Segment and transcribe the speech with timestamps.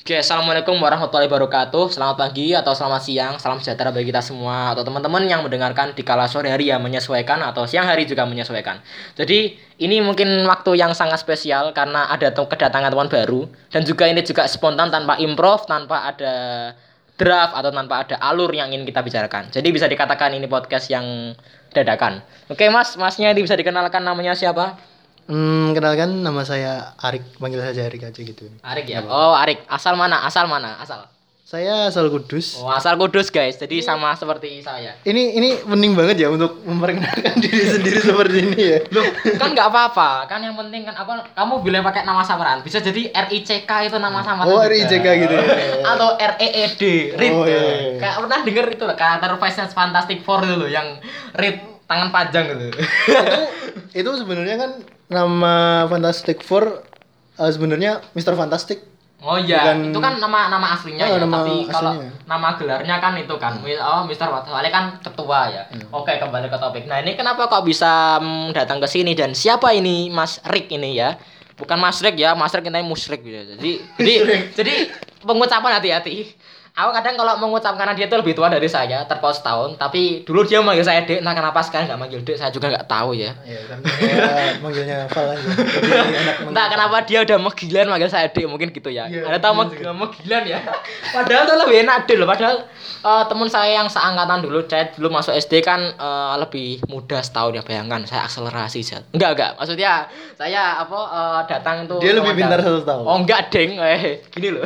[0.00, 1.92] Oke, assalamualaikum warahmatullahi wabarakatuh.
[1.92, 6.00] Selamat pagi atau selamat siang, salam sejahtera bagi kita semua atau teman-teman yang mendengarkan di
[6.00, 8.80] kala sore hari yang menyesuaikan atau siang hari juga menyesuaikan.
[9.12, 14.24] Jadi ini mungkin waktu yang sangat spesial karena ada kedatangan teman baru dan juga ini
[14.24, 16.32] juga spontan tanpa improv, tanpa ada
[17.20, 19.52] draft atau tanpa ada alur yang ingin kita bicarakan.
[19.52, 21.36] Jadi bisa dikatakan ini podcast yang
[21.76, 22.24] dadakan.
[22.48, 24.80] Oke, Mas, Masnya ini bisa dikenalkan namanya siapa?
[25.30, 28.50] Hmm, kenalkan nama saya Arik, panggil saja Arik aja gitu.
[28.66, 29.06] Arik ya.
[29.06, 29.62] Oh, Arik.
[29.70, 30.26] Asal mana?
[30.26, 30.74] Asal mana?
[30.82, 31.06] Asal.
[31.46, 32.58] Saya asal Kudus.
[32.58, 33.54] Oh, asal Kudus, guys.
[33.54, 34.98] Jadi sama seperti saya.
[35.06, 38.78] Ini ini penting banget ya untuk memperkenalkan diri sendiri seperti ini ya.
[38.90, 39.06] Loh,
[39.38, 40.26] kan nggak apa-apa.
[40.26, 42.62] Kan yang penting kan apa kamu boleh pakai nama samaran.
[42.66, 44.50] Bisa jadi RICK itu nama samaran.
[44.50, 44.70] Oh, juga.
[44.70, 45.46] RICK gitu ya.
[45.94, 46.82] Atau REED,
[47.18, 47.34] Reed.
[47.34, 47.90] Oh, iya, iya.
[48.02, 51.02] Kayak pernah denger itu loh, karakter Fast Fantastic Four itu loh yang
[51.34, 52.66] Reed tangan panjang gitu.
[53.90, 54.70] itu sebenarnya kan
[55.10, 55.54] nama
[55.86, 56.86] Fantastic Four
[57.36, 58.32] eh, sebenarnya Mr.
[58.32, 58.78] Fantastic.
[59.20, 62.10] Oh iya, Bukan- itu kan nama nama aslinya Oh, ya, nama tapi kalau aslinya.
[62.24, 65.62] nama gelarnya kan itu kan, oh Mister Wat, soalnya kan ketua ya.
[65.92, 66.88] Oke, kembali ke topik.
[66.88, 70.96] Nah, ini kenapa kok bisa mm, datang ke sini dan siapa ini Mas Rick ini
[70.96, 71.20] ya?
[71.52, 73.60] Bukan Mas Rick ya, Mas Rick ini musrik gitu.
[73.60, 74.14] Jadi jadi
[74.56, 74.74] jadi
[75.20, 76.32] pengucapan hati-hati.
[76.70, 80.46] Aku kadang kalau mengucapkan karena dia itu lebih tua dari saya, terpaut setahun, tapi dulu
[80.46, 83.34] dia manggil saya Dek, nah kenapa sekarang nggak manggil Dek, saya juga nggak tahu ya.
[83.42, 83.82] Ya, kan
[84.62, 85.42] manggilnya Val aja.
[85.42, 89.10] Lebih enak Entah kenapa dia udah megilan manggil saya Dek mungkin gitu ya.
[89.10, 90.60] Iya, Ada tahu iya meg megilan ya.
[91.10, 92.28] Padahal tuh lebih enak Dek loh.
[92.30, 92.56] Padahal
[93.02, 97.58] eh, teman saya yang seangkatan dulu, saya dulu masuk SD kan eh, lebih muda setahun
[97.58, 99.00] ya bayangkan saya akselerasi sih.
[99.10, 99.52] Enggak enggak.
[99.58, 100.06] Maksudnya
[100.38, 103.04] saya apa eh, datang itu Dia lebih pintar satu tahun.
[103.08, 104.62] Oh enggak deng, eh gini loh.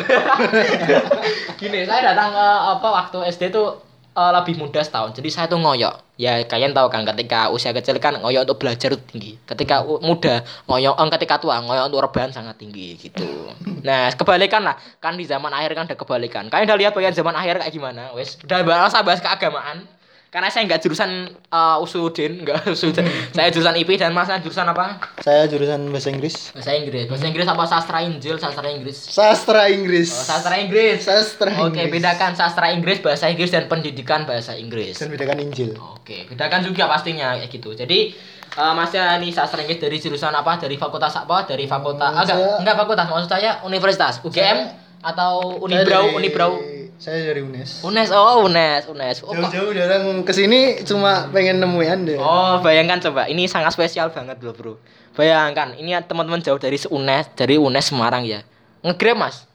[1.60, 3.78] gini, saya datang eh, apa waktu SD tuh
[4.18, 5.14] eh, lebih muda setahun.
[5.14, 6.18] Jadi saya tuh ngoyok.
[6.18, 9.38] Ya kalian tahu kan ketika usia kecil kan ngoyok untuk belajar tinggi.
[9.46, 13.54] Ketika muda ngoyok, eh, ketika tua ngoyok untuk rebahan sangat tinggi gitu.
[13.86, 14.74] Nah kebalikan lah.
[14.98, 16.50] Kan di zaman akhir kan ada kebalikan.
[16.50, 18.10] Kalian udah lihat bagian zaman akhir kayak gimana?
[18.18, 19.86] Wes udah bahas bahas keagamaan.
[20.34, 21.10] Karena saya nggak jurusan
[21.46, 23.06] uh, usudin, nggak usudin.
[23.30, 24.98] saya jurusan IP dan masnya jurusan apa?
[25.22, 26.50] Saya jurusan bahasa Inggris.
[26.50, 27.06] Bahasa Inggris.
[27.06, 28.98] Bahasa Inggris apa sastra Injil, sastra Inggris?
[28.98, 30.10] Sastra Inggris.
[30.10, 30.98] Oh, sastra Inggris.
[31.00, 31.86] Sastra Oke, Inggris.
[31.94, 34.98] bedakan sastra Inggris, bahasa Inggris dan pendidikan bahasa Inggris.
[34.98, 35.78] Dan bedakan Injil.
[35.94, 37.70] Oke, bedakan juga pastinya kayak gitu.
[37.70, 38.18] Jadi
[38.50, 40.58] eh, Masnya ini sastra Inggris dari jurusan apa?
[40.58, 41.46] Dari fakultas apa?
[41.46, 44.18] Dari fakultas Hmm, ah, enggak, saya- enggak fakultas, maksud saya universitas.
[44.18, 46.58] UGM Saya- atau Unibrau, dari- Unibrau.
[46.98, 47.82] Saya dari UNES.
[47.82, 49.16] UNES, oh UNES, UNES.
[49.26, 52.14] Oh, Jauh-jauh datang ke sini cuma pengen nemuin Anda.
[52.22, 54.74] Oh, bayangkan coba, ini sangat spesial banget loh, Bro.
[55.18, 58.42] Bayangkan, ini teman-teman jauh dari UNES, dari UNES Semarang ya.
[58.86, 59.46] Ngegrab, Mas.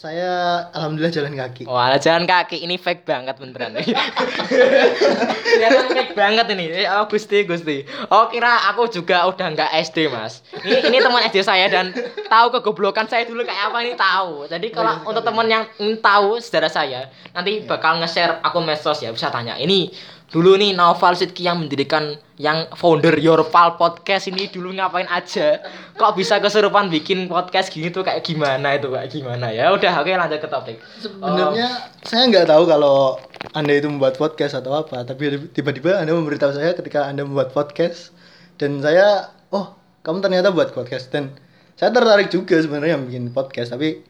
[0.00, 1.68] Saya alhamdulillah jalan kaki.
[1.68, 3.76] Oh, ala jalan kaki ini fake banget beneran.
[3.84, 6.72] Kelihatan fake banget ini.
[6.72, 7.84] Eh, oh, Gusti, Gusti.
[8.08, 10.40] Oh, kira aku juga udah nggak SD, Mas.
[10.64, 11.92] Ini ini teman SD saya dan
[12.32, 14.48] tahu kegoblokan saya dulu kayak apa ini tahu.
[14.48, 19.12] Jadi kalau untuk teman yang ingin tahu saudara saya, nanti bakal nge-share akun medsos ya,
[19.12, 19.60] bisa tanya.
[19.60, 19.92] Ini
[20.32, 25.60] dulu nih Naufal Sidki yang mendirikan yang founder Yorpal Podcast ini dulu ngapain aja?
[25.92, 28.88] Kok bisa kesurupan bikin podcast gini tuh kayak gimana itu?
[28.88, 29.52] Kayak gimana?
[29.52, 30.76] Ya udah oke lanjut ke topik.
[31.04, 33.20] Sebenarnya saya nggak tahu kalau
[33.52, 38.16] Anda itu membuat podcast atau apa, tapi tiba-tiba Anda memberitahu saya ketika Anda membuat podcast
[38.56, 41.12] dan saya, oh, kamu ternyata buat podcast.
[41.12, 41.36] Dan
[41.76, 44.00] saya tertarik juga sebenarnya bikin podcast, tapi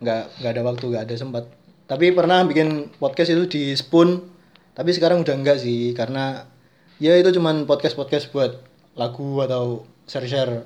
[0.00, 1.44] nggak nggak ada waktu, nggak ada sempat.
[1.84, 4.24] Tapi pernah bikin podcast itu di Spoon,
[4.72, 6.53] tapi sekarang udah enggak sih karena
[7.02, 8.52] ya itu cuman podcast-podcast buat
[8.94, 10.62] lagu atau share-share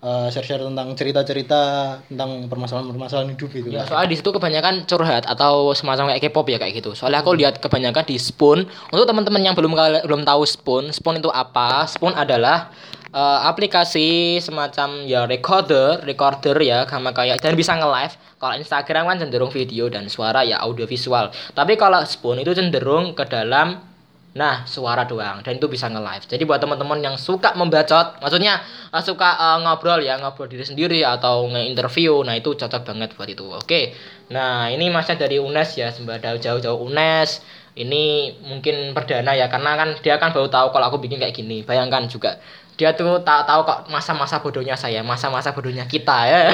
[0.00, 1.60] eh, share-share tentang cerita-cerita
[2.08, 3.68] tentang permasalahan-permasalahan hidup gitu.
[3.70, 6.96] Ya, soalnya di situ kebanyakan curhat atau semacam kayak K-pop ya kayak gitu.
[6.96, 8.66] Soalnya aku lihat kebanyakan di Spoon.
[8.90, 9.76] Untuk teman-teman yang belum
[10.06, 11.86] belum tahu Spoon, Spoon itu apa?
[11.86, 12.72] Spoon adalah
[13.12, 18.16] eh, aplikasi semacam ya recorder, recorder ya, sama kayak dan bisa nge-live.
[18.40, 21.28] Kalau Instagram kan cenderung video dan suara ya audio visual.
[21.52, 23.89] Tapi kalau Spoon itu cenderung ke dalam
[24.30, 26.22] Nah, suara doang dan itu bisa nge-live.
[26.30, 28.62] Jadi buat teman-teman yang suka membacot, maksudnya
[28.94, 33.26] eh, suka eh, ngobrol ya, ngobrol diri sendiri atau nge-interview, nah itu cocok banget buat
[33.26, 33.42] itu.
[33.50, 33.90] Oke.
[34.30, 37.42] Nah, ini masa dari UNES ya, sembada jauh-jauh UNES.
[37.70, 41.62] Ini mungkin perdana ya karena kan dia kan baru tahu kalau aku bikin kayak gini.
[41.66, 42.38] Bayangkan juga
[42.80, 46.48] dia tuh tak tahu kok masa-masa bodohnya saya, masa-masa bodohnya kita ya.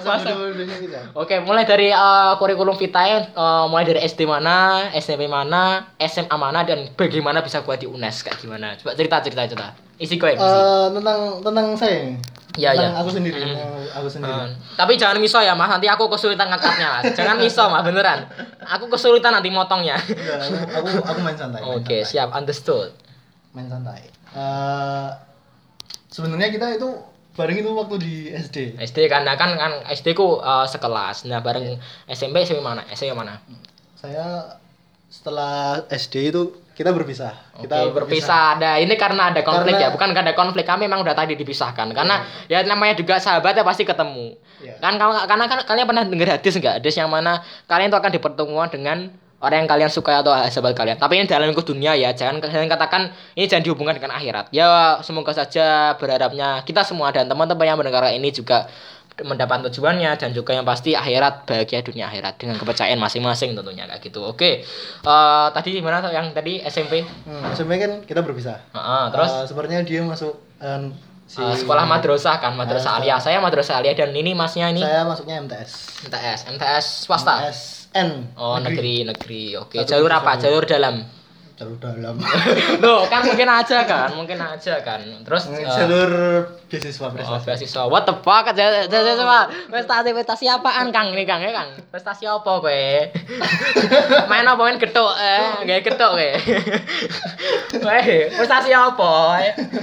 [0.00, 1.00] Masa bodoh-bodohnya kita.
[1.12, 6.64] Oke, mulai dari eh, kurikulum vitae, eh, mulai dari SD mana, SMP mana, SMA mana,
[6.64, 8.80] dan bagaimana bisa kuat di UNES kayak gimana?
[8.80, 9.68] Coba cerita cerita cerita.
[10.00, 10.40] Isi koin.
[10.40, 10.40] isi.
[10.40, 12.16] Eh, tentang tentang saya ini.
[12.56, 13.00] Iya, tentang iya.
[13.04, 13.52] aku sendiri, Mm.
[13.52, 14.32] tentang aku sendiri.
[14.32, 17.04] Eh, tapi jangan miso ya mas, nanti aku kesulitan ngangkatnya mas.
[17.12, 18.24] Jangan miso mas, beneran.
[18.64, 20.00] Aku kesulitan nanti motongnya.
[20.00, 21.60] Enggak, aku, aku aku main santai.
[21.60, 22.08] Oke, santai.
[22.08, 22.96] siap, understood.
[23.52, 24.15] Main santai.
[24.36, 25.08] Eh,
[26.12, 26.88] sebenarnya kita itu
[27.32, 28.56] bareng itu waktu di SD.
[28.76, 31.24] SD kan nah kan kan SD ku eh, sekelas.
[31.24, 32.84] Nah, bareng SMP SMP mana?
[32.92, 33.40] SMP mana?
[33.96, 34.60] Saya
[35.08, 36.42] setelah SD itu
[36.76, 37.32] kita berpisah.
[37.56, 38.60] Kita Oke, berpisah.
[38.60, 40.68] Ada ini karena ada konflik Karena- ya, bukan karena ada konflik.
[40.68, 41.88] Kami memang udah tadi dipisahkan.
[41.96, 42.20] Karena
[42.52, 44.36] ya namanya juga sahabat ya pasti ketemu.
[44.60, 44.76] Iya.
[44.84, 46.84] Kan kalau karena kan kalian pernah dengar hadis enggak?
[46.84, 49.08] Hadis yang mana kalian itu akan dipertemuan dengan
[49.46, 50.98] orang yang kalian suka atau sahabat kalian.
[50.98, 54.50] Tapi ini dalam lingkup dunia ya, jangan kalian katakan ini jangan dihubungkan dengan akhirat.
[54.50, 54.66] Ya
[55.00, 58.66] semoga saja berharapnya kita semua dan teman-teman yang mendengar ini juga
[59.16, 64.04] mendapat tujuannya dan juga yang pasti akhirat bahagia dunia akhirat dengan kepercayaan masing-masing tentunya kayak
[64.04, 64.20] gitu.
[64.20, 64.60] Oke.
[65.00, 67.00] Eh tadi di mana tuh yang tadi SMP?
[67.24, 68.60] Hmm, SMP kan kita berpisah.
[68.76, 70.92] Heeh, terus Eh, sebenarnya dia masuk eh,
[71.24, 73.16] si Eh, sekolah madrasah kan, madrasah Eh, alia.
[73.16, 76.04] Saya madrasah alia dan ini masnya ini Saya masuknya MTS.
[76.04, 77.34] MTS, MTS swasta.
[77.96, 78.08] SN.
[78.36, 79.56] Oh, negeri, negeri.
[79.56, 80.32] Oke, Satu jalur negeri apa?
[80.36, 80.96] Jalur dalam.
[81.56, 82.20] Jalur dalam.
[82.84, 85.00] Loh, kan mungkin aja kan, mungkin aja kan.
[85.24, 86.10] Terus eh, Jalur
[86.68, 87.44] beasiswa Oh, prestasi.
[87.48, 87.82] beasiswa.
[87.88, 88.44] What the fuck?
[88.52, 89.38] Coba
[89.72, 91.72] prestasi prestasi apaan Kang ini Kang ya Kang?
[91.88, 92.68] Prestasi apa kowe?
[94.30, 96.28] main apa main getuk eh, gaya getuk kowe.
[97.72, 99.40] Weh, prestasi apa?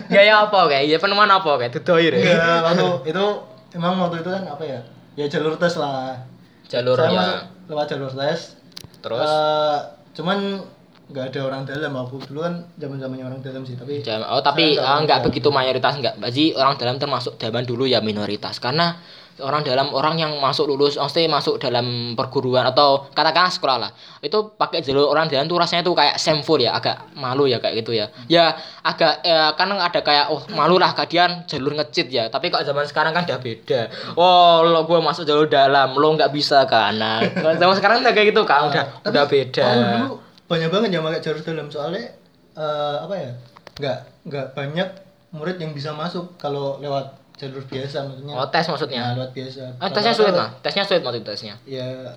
[0.08, 0.78] Gaya apa kowe?
[0.78, 1.66] Ya penemuan apa kowe?
[1.66, 2.14] Dudoi.
[2.14, 3.26] Iya, waktu itu
[3.74, 4.80] emang waktu itu kan apa ya?
[5.18, 6.22] Ya jalur tes lah.
[6.70, 7.18] Jalur Saya ya.
[7.18, 8.58] masuk lewat jalur tes.
[9.00, 9.78] Terus Eh,
[10.14, 10.60] cuman
[11.04, 14.40] nggak ada orang dalam aku dulu kan zaman zamannya orang dalam sih tapi Jam- Oh
[14.40, 15.26] tapi eh, nggak ada.
[15.26, 16.16] begitu mayoritas nggak.
[16.18, 18.96] Berarti orang dalam termasuk zaman dulu ya minoritas karena
[19.42, 23.92] orang dalam orang yang masuk lulus, mesti masuk dalam perguruan atau katakanlah sekolah lah,
[24.22, 27.82] itu pakai jalur orang dalam tuh rasanya tuh kayak shameful ya, agak malu ya kayak
[27.82, 28.14] gitu ya.
[28.30, 28.54] Ya
[28.86, 32.30] agak ya, kan ada kayak oh malu lah kalian jalur ngecit ya.
[32.30, 33.82] Tapi kok zaman sekarang kan udah beda.
[34.14, 36.94] Oh lo gue masuk jalur dalam, lo nggak bisa kan.
[37.00, 37.24] Nah
[37.58, 39.66] zaman sekarang udah kayak gitu kan, udah Tapi udah beda.
[39.74, 42.14] dulu banyak banget yang pakai jalur dalam soalnya
[42.54, 43.32] eh, apa ya
[43.74, 43.98] nggak
[44.30, 44.90] nggak banyak
[45.34, 49.02] murid yang bisa masuk kalau lewat jalur biasa maksudnya Oh tes maksudnya.
[49.02, 50.50] Nah, lewat biasa Ah, tesnya sulit lah.
[50.60, 51.56] Tesnya sulit maksud tesnya.
[51.64, 52.14] ya ya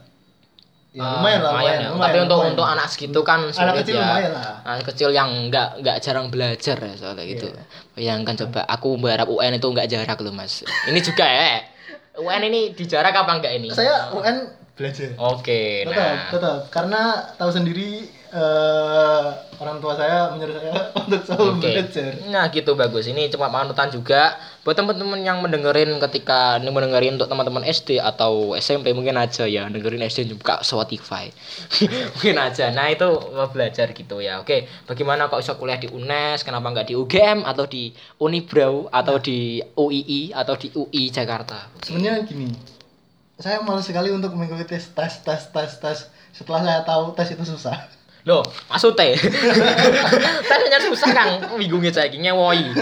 [0.96, 1.88] Ah, lumayan lah lumayan, ya.
[1.88, 2.52] lumayan, Tapi untuk lumayan.
[2.52, 4.04] untuk anak segitu kan Anak sulit kecil ya.
[4.06, 4.54] lumayan lah.
[4.62, 7.46] Anak kecil yang nggak nggak jarang belajar ya soalnya gitu.
[7.92, 10.64] Bayangkan coba aku berharap UN itu nggak jarak loh mas.
[10.84, 11.60] Ini juga ya.
[12.16, 13.69] UN ini dijarak apa enggak ini?
[13.70, 16.28] saya UN belajar Oke, tetap nah.
[16.28, 17.00] tetap karena
[17.34, 19.24] tahu sendiri eh,
[19.56, 21.72] orang tua saya menyuruh saya untuk selalu Oke.
[21.72, 23.08] belajar Nah gitu bagus.
[23.08, 28.92] Ini cuma panutan juga buat teman-teman yang mendengerin ketika mendengerin untuk teman-teman SD atau SMP
[28.92, 31.32] mungkin aja ya dengerin SD buka Spotify.
[32.14, 32.68] mungkin aja.
[32.76, 34.44] Nah itu mau belajar gitu ya.
[34.44, 36.44] Oke, bagaimana kok bisa kuliah di UNES?
[36.44, 41.72] Kenapa nggak di UGM atau di Unibrau atau di UII atau di UI Jakarta?
[41.86, 42.50] sebenarnya gini
[43.36, 45.98] saya malas sekali untuk mengikuti tes tes tes tes tes
[46.32, 47.76] setelah saya tahu tes itu susah
[48.26, 49.14] Loh, maksudnya?
[50.50, 52.75] Tesnya susah kan bingungnya saya iki, ngewoi.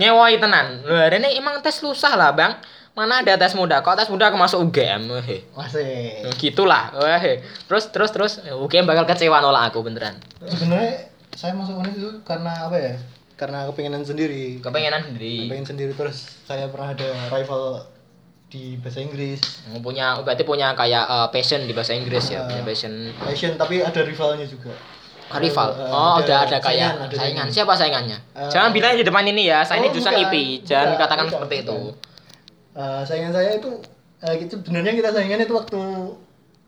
[0.00, 0.80] Ngewoi tenan.
[0.88, 2.56] Loh, hari ini emang tes susah lah bang.
[2.96, 5.44] Mana ada tes mudah kok tes mudah aku masuk UGM weh.
[5.52, 6.24] Masih.
[6.40, 7.44] Gitulah weh.
[7.68, 8.32] Terus terus terus.
[8.40, 10.16] UGM bakal kecewa nolak aku beneran.
[10.40, 12.96] Sebenarnya saya masuk UNES itu karena apa ya?
[13.36, 14.64] Karena kepengenan sendiri.
[14.64, 15.44] Kepengenan sendiri.
[15.52, 17.84] Pengen sendiri terus saya pernah ada rival
[18.56, 19.40] di bahasa Inggris.
[19.84, 23.12] Punya berarti punya kayak eh, passion di bahasa Inggris ya punya passion.
[23.20, 24.72] passion tapi ada rivalnya juga.
[25.26, 25.68] Ah, rival?
[25.74, 27.46] Eh, oh ada udah ada kayak saingan, ada saingan.
[27.50, 28.18] siapa saingannya?
[28.32, 31.00] Eh, jangan bilang di depan ini ya saya ini Oh, jurusan bukan, IP jangan bukan,
[31.02, 31.76] katakan bukan, seperti itu.
[31.76, 31.94] Bukan.
[32.76, 33.70] Eh, saingan saya itu
[34.22, 35.82] eh, itu sebenarnya kita saingan itu waktu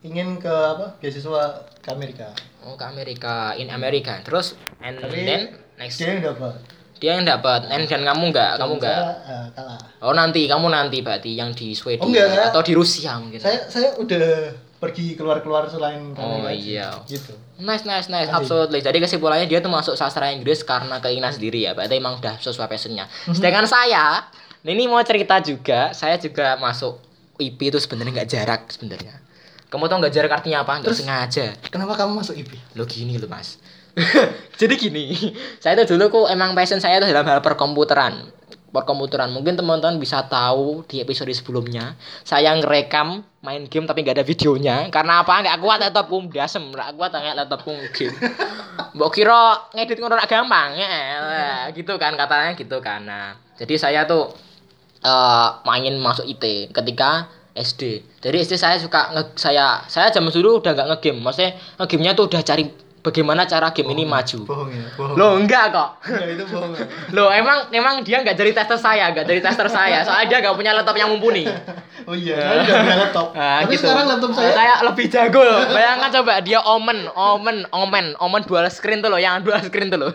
[0.02, 1.43] ingin ke apa beasiswa
[1.80, 2.28] ke Amerika.
[2.66, 4.21] Oh ke Amerika, in Amerika.
[4.26, 6.02] Terus and tapi then next.
[6.02, 8.99] dia dapat dia yang dapat, and dan kamu enggak, kamu enggak.
[8.99, 12.73] saya eh, kalah Oh nanti, kamu nanti berarti yang di Swedia Oh, enggak, atau di
[12.73, 13.38] Rusia mungkin.
[13.38, 14.26] saya saya udah
[14.76, 16.90] pergi keluar keluar selain Oh, iya.
[17.05, 18.38] gitu Nice, nice, nice, Nanti.
[18.38, 18.78] absolutely.
[18.78, 21.75] Jadi kesimpulannya dia tuh masuk sastra Inggris karena keinginan sendiri ya.
[21.75, 23.11] Berarti emang udah sesuai passionnya.
[23.26, 23.35] Mhm.
[23.35, 24.23] Sedangkan saya,
[24.62, 27.02] ini mau cerita juga, saya juga masuk
[27.37, 29.19] IP itu sebenarnya nggak jarak sebenarnya.
[29.67, 30.78] Kamu tau nggak jarak artinya apa?
[30.78, 31.47] Nggak sengaja.
[31.67, 33.59] kenapa kamu masuk IP lo gini lo mas
[34.61, 38.35] jadi gini saya itu dulu kok emang passion saya itu dalam hal perkomputeran.
[38.69, 39.33] Perkomputeran.
[39.33, 44.76] Mungkin teman-teman bisa tahu di episode sebelumnya saya ngerekam main game tapi nggak ada videonya.
[44.93, 45.40] Karena apa?
[45.40, 48.17] Nggak kuat laptopku dasem nggak kuat nggak laptopku game.
[48.93, 50.88] Mbok kira ngedit ngono gampang ya
[51.73, 53.09] gitu kan katanya gitu kan.
[53.09, 54.37] Nah jadi saya tuh
[55.00, 57.83] eh main masuk IT ketika SD.
[58.23, 61.21] Dari SD saya suka nge saya saya zaman dulu udah nggak ngegame.
[61.25, 61.50] Maksudnya
[61.81, 62.64] ngegame-nya tuh udah cari
[63.02, 64.38] bagaimana cara game ini maju.
[64.45, 65.17] Bohong ya, bohong.
[65.17, 65.88] Loh, enggak kok.
[66.07, 66.73] Enggak, itu bohong.
[66.75, 66.87] ya.
[67.17, 70.02] Loh, emang emang dia nggak jadi tester saya, nggak jadi tester saya.
[70.02, 71.47] Soalnya dia nggak punya laptop yang mumpuni.
[72.09, 73.37] Oh iya, punya laptop.
[73.37, 73.85] Nah, Tapi gitu.
[73.87, 75.61] sekarang laptop saya saya lebih jago loh.
[75.71, 80.00] Bayangkan coba dia omen, omen, omen, omen dual screen tuh loh, yang dual screen tuh
[80.00, 80.12] loh.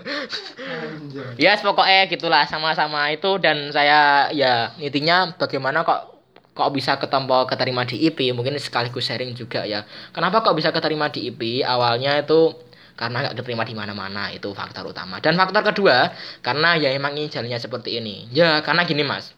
[1.37, 6.13] Ya, pokoknya gitulah sama-sama itu dan saya ya intinya bagaimana kok
[6.53, 9.83] kok bisa ketompo keterima di IP mungkin sekaligus sharing juga ya.
[10.13, 11.65] Kenapa kok bisa keterima di IP?
[11.65, 12.53] Awalnya itu
[12.93, 15.17] karena nggak keterima di mana-mana itu faktor utama.
[15.19, 16.13] Dan faktor kedua
[16.45, 18.29] karena ya emang ini jalannya seperti ini.
[18.29, 19.33] Ya karena gini mas,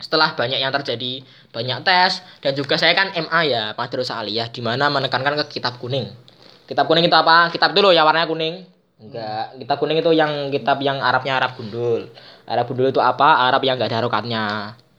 [0.00, 1.24] setelah banyak yang terjadi
[1.54, 5.80] banyak tes dan juga saya kan MA ya madrasah aliyah di mana menekankan ke kitab
[5.80, 6.12] kuning.
[6.64, 7.48] Kitab kuning itu apa?
[7.52, 8.64] Kitab loh yang warnanya kuning.
[8.94, 12.08] Enggak, kitab kuning itu yang kitab yang Arabnya Arab gundul.
[12.48, 13.48] Arab gundul itu apa?
[13.48, 14.44] Arab yang enggak ada harokatnya.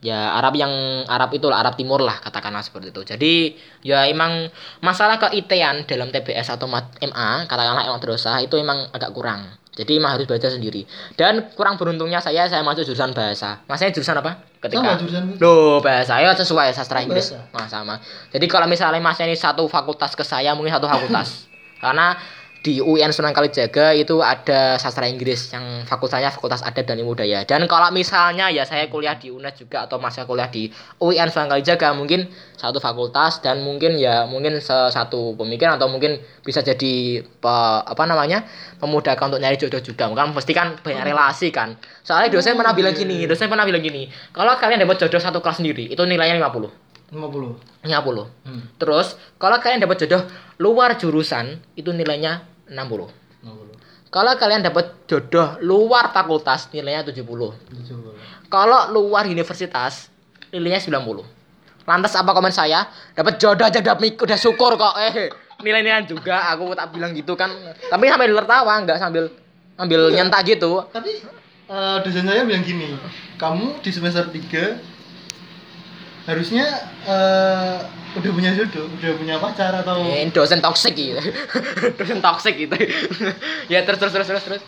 [0.06, 0.70] Ya, Arab yang
[1.10, 3.02] Arab itu lah, Arab Timur lah katakanlah seperti itu.
[3.02, 3.34] Jadi,
[3.82, 4.46] ya emang
[4.78, 9.50] masalah keitean dalam TBS atau MA, katakanlah emang madrasah itu emang agak kurang.
[9.76, 10.88] Jadi emang harus belajar sendiri.
[11.18, 13.60] Dan kurang beruntungnya saya saya masuk jurusan bahasa.
[13.68, 14.46] Masnya jurusan apa?
[14.64, 15.36] Sama jurusan.
[15.36, 17.36] Loh, bahasa ya sesuai sastra Inggris.
[17.36, 17.52] Bahasa.
[17.52, 17.94] Nah, sama.
[18.32, 21.44] Jadi kalau misalnya masnya ini satu fakultas ke saya mungkin satu fakultas.
[21.84, 22.16] Karena
[22.66, 27.46] di UIN Sunan Kalijaga itu ada sastra Inggris yang fakultasnya Fakultas Adat dan Ilmu Budaya.
[27.46, 30.66] Dan kalau misalnya ya saya kuliah di UNED juga atau masih kuliah di
[30.98, 32.26] UIN Sunan Kalijaga mungkin
[32.58, 38.42] satu fakultas dan mungkin ya mungkin satu pemikiran atau mungkin bisa jadi pe- apa namanya
[38.82, 40.10] memudahkan untuk nyari jodoh juga.
[40.10, 41.78] Kan pasti kan banyak relasi kan.
[42.02, 45.62] Soalnya dosen pernah bilang gini, dosen pernah bilang gini, kalau kalian dapat jodoh satu kelas
[45.62, 47.14] sendiri itu nilainya 50.
[47.14, 47.86] 50.
[47.86, 48.26] 50.
[48.42, 48.62] Hmm.
[48.82, 50.26] Terus kalau kalian dapat jodoh
[50.58, 53.06] luar jurusan itu nilainya 60.
[53.44, 54.10] 50.
[54.10, 57.20] Kalau kalian dapat jodoh luar fakultas nilainya 70.
[57.20, 58.48] 70.
[58.48, 60.08] Kalau luar universitas
[60.54, 61.26] nilainya 90.
[61.86, 62.86] Lantas apa komen saya?
[63.14, 64.94] Dapat jodoh aja udah mik udah syukur kok.
[64.98, 65.30] Eh,
[65.62, 67.50] nilai-nilai juga aku tak bilang gitu kan.
[67.92, 69.30] Tapi sambil tertawa enggak sambil
[69.76, 70.82] sambil nyentak gitu.
[70.90, 71.22] Tapi
[71.70, 72.96] eh, dosen saya bilang gini,
[73.38, 74.96] kamu di semester 3
[76.26, 76.66] harusnya
[77.06, 77.78] eh,
[78.16, 81.20] udah punya jodoh, udah punya pacar atau Eh, dosen toksik gitu.
[82.00, 82.76] dosen toksik gitu.
[83.72, 84.62] ya terus terus terus terus terus.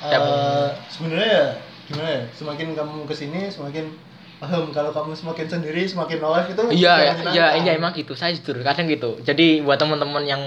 [0.00, 1.46] Eh, sebenarnya ya
[1.90, 3.90] gimana ya semakin kamu ke sini semakin
[4.40, 8.16] paham kalau kamu semakin sendiri semakin live itu Iya, iya, iya, iya emang gitu.
[8.16, 9.20] Saya jujur kadang gitu.
[9.20, 10.42] Jadi buat teman-teman yang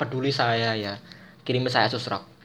[0.00, 0.96] peduli saya ya,
[1.44, 1.92] kirim saya.
[1.92, 2.24] Asus rock.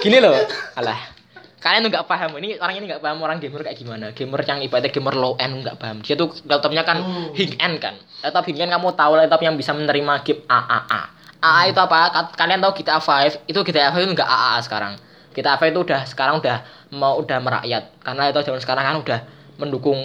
[0.00, 0.32] Gini loh,
[0.80, 1.19] alah.
[1.60, 4.06] Kalian tuh nggak paham ini orang ini nggak paham orang gamer kayak gimana.
[4.10, 6.00] Gamer yang ibaratnya gamer low end nggak paham.
[6.00, 7.36] Dia tuh laptopnya kan Oh.
[7.36, 7.94] high end kan.
[8.20, 11.00] Laptop high end kamu tahu laptop yang bisa menerima game AAA.
[11.40, 11.98] AA itu apa?
[12.10, 13.44] Ka- Kalian tahu GTA 5?
[13.44, 14.92] Itu GTA 5 itu nggak AAA sekarang.
[15.30, 16.56] GTA 5 itu udah sekarang udah
[16.90, 17.84] mau udah merakyat.
[18.00, 19.20] Karena itu zaman sekarang kan udah
[19.60, 20.00] mendukung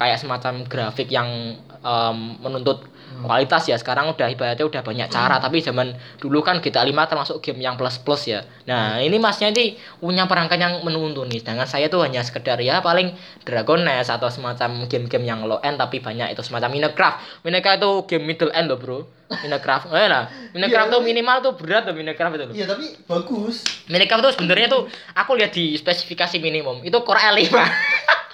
[0.00, 2.88] kayak semacam grafik yang em, menuntut
[3.22, 3.76] kualitas ya.
[3.80, 7.78] Sekarang udah ibaratnya udah banyak cara tapi zaman dulu kan GTA 5 termasuk game yang
[7.78, 8.44] plus plus ya.
[8.68, 12.82] Nah ini masnya ini punya perangkat yang menuntun nih sedangkan saya tuh hanya sekedar ya
[12.84, 13.14] paling
[13.46, 17.46] Dragon Nest atau semacam game-game yang low end tapi banyak itu semacam Minecraft.
[17.46, 18.98] Minecraft itu game middle end loh bro.
[19.26, 20.30] Minecraft eh lah.
[20.54, 22.54] Minecraft Iya, tuh minimal tuh berat loh Minecraft itu loh.
[22.54, 23.64] Iya tapi bagus.
[23.88, 24.82] Minecraft tuh sebenarnya tuh
[25.14, 27.50] aku lihat di spesifikasi minimum itu Core i5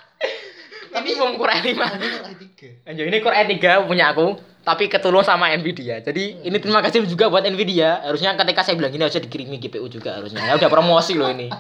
[0.92, 2.60] Core i5 Ini kan i3.
[2.86, 5.98] Anjir, ini Core i3 punya aku, tapi ketulung sama Nvidia.
[6.04, 8.06] Jadi ini terima kasih juga buat Nvidia.
[8.06, 10.46] Harusnya ketika saya bilang gini harusnya dikirimi GPU juga harusnya.
[10.46, 11.50] Ya udah promosi loh ini.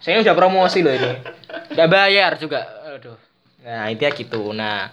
[0.00, 1.10] Saya udah promosi loh ini.
[1.76, 2.64] Udah bayar juga.
[2.96, 3.20] Aduh.
[3.60, 4.56] Nah, intinya gitu.
[4.56, 4.88] Nah,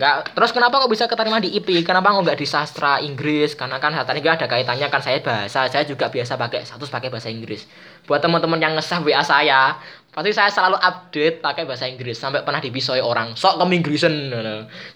[0.00, 1.84] nggak terus kenapa kok bisa keterima di IP?
[1.84, 3.52] Kenapa kok nggak di sastra Inggris?
[3.52, 5.68] Karena kan tadi nggak ada kaitannya kan saya bahasa.
[5.68, 7.68] Saya juga biasa pakai status pakai bahasa Inggris.
[8.08, 9.76] Buat teman-teman yang nge WA saya,
[10.18, 14.34] pasti saya selalu update pakai bahasa Inggris sampai pernah dipisoi orang sok ke Inggrisan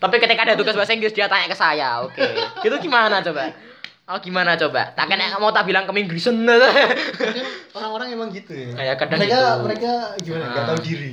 [0.02, 2.18] tapi ketika ada tugas bahasa Inggris dia tanya ke saya oke
[2.66, 3.54] itu gimana coba
[4.10, 6.42] oh gimana coba tak kena mau tak bilang ke Inggrisan
[7.70, 8.92] orang-orang emang gitu ya.
[8.92, 9.62] Ya, kadang mereka gitu.
[9.62, 10.44] mereka gimana?
[10.50, 10.66] Gak Ah.
[10.74, 11.12] tahu diri.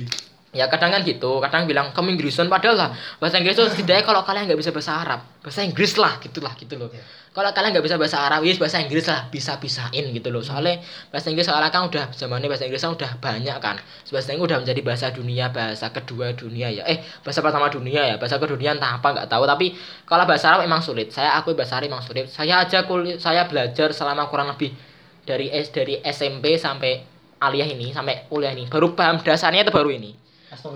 [0.50, 2.90] ya kadang kan gitu kadang bilang ke Inggrisan padahal lah
[3.22, 6.74] bahasa Inggris itu setidaknya kalau kalian nggak bisa bahasa Arab bahasa Inggris lah gitulah gitu
[6.74, 7.19] loh Iya.
[7.30, 10.42] Kalau kalian nggak bisa bahasa Arab wis bahasa Inggris lah bisa pisahin gitu loh.
[10.42, 10.82] Soalnya
[11.14, 13.78] bahasa Inggris soalnya kan udah zamannya bahasa Inggris kan udah banyak kan.
[14.10, 16.82] Bahasa Inggris udah menjadi bahasa dunia bahasa kedua dunia ya.
[16.90, 19.46] Eh bahasa pertama dunia ya bahasa kedua entah apa nggak tahu.
[19.46, 19.66] Tapi
[20.10, 21.14] kalau bahasa Arab emang sulit.
[21.14, 22.26] Saya akui bahasa Arab emang sulit.
[22.26, 24.74] Saya aja kuliah saya belajar selama kurang lebih
[25.22, 26.98] dari S dari SMP sampai
[27.38, 28.66] aliyah ini sampai kuliah ini.
[28.66, 30.18] Baru paham dasarnya itu baru ini.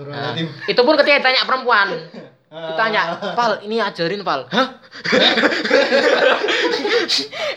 [0.07, 0.39] Nah,
[0.71, 1.91] itu pun ketika ditanya perempuan
[2.55, 2.71] Ah.
[2.71, 3.01] ditanya
[3.35, 4.47] pal ini ajarin pal.
[4.47, 4.79] Hah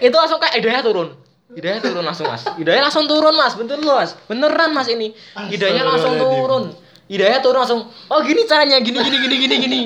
[0.06, 1.08] itu langsung kayak hidayah turun.
[1.54, 2.44] Hidayah turun langsung mas.
[2.44, 3.56] Hidayah langsung turun mas.
[3.56, 4.12] Bener loh mas.
[4.28, 5.16] Beneran mas ini.
[5.34, 6.64] Hidayah langsung turun.
[7.08, 9.80] Hidayah turun langsung oh gini caranya gini gini gini gini gini.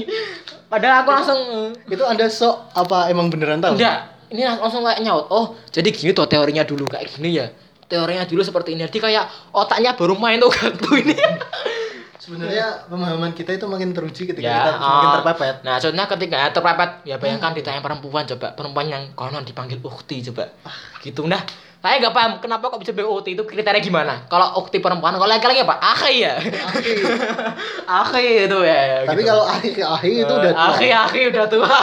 [0.67, 1.41] Padahal aku langsung
[1.87, 3.77] eh, Itu Anda sok apa emang beneran tahu?
[3.77, 6.89] enggak ini langsung kayak nyaut oh jadi gini tuh teorinya dulu.
[6.91, 7.47] Kayak gini ya.
[7.87, 8.89] Teorinya dulu seperti ini.
[8.89, 11.15] Jadi kayak otaknya baru main tuh kartu ini
[12.23, 15.15] Sebenarnya pemahaman kita itu makin teruji ketika ya kita semakin oh.
[15.19, 15.55] terpepet.
[15.67, 20.55] nah contohnya ketika terpepet ya bayangkan ditanya perempuan coba perempuan yang konon dipanggil ukti coba.
[21.03, 21.43] Gitu nah.
[21.83, 24.23] Saya nggak paham kenapa kok bisa ukti itu kriteria gimana.
[24.31, 25.83] Kalau ukti perempuan kalau laki-laki apa?
[25.83, 26.39] Akhi ya
[27.91, 29.03] akhi itu ya.
[29.03, 29.31] Tapi gitu.
[29.35, 30.67] kalau akhir-akhir itu udah tua.
[30.71, 31.75] akhi-akhi udah tua.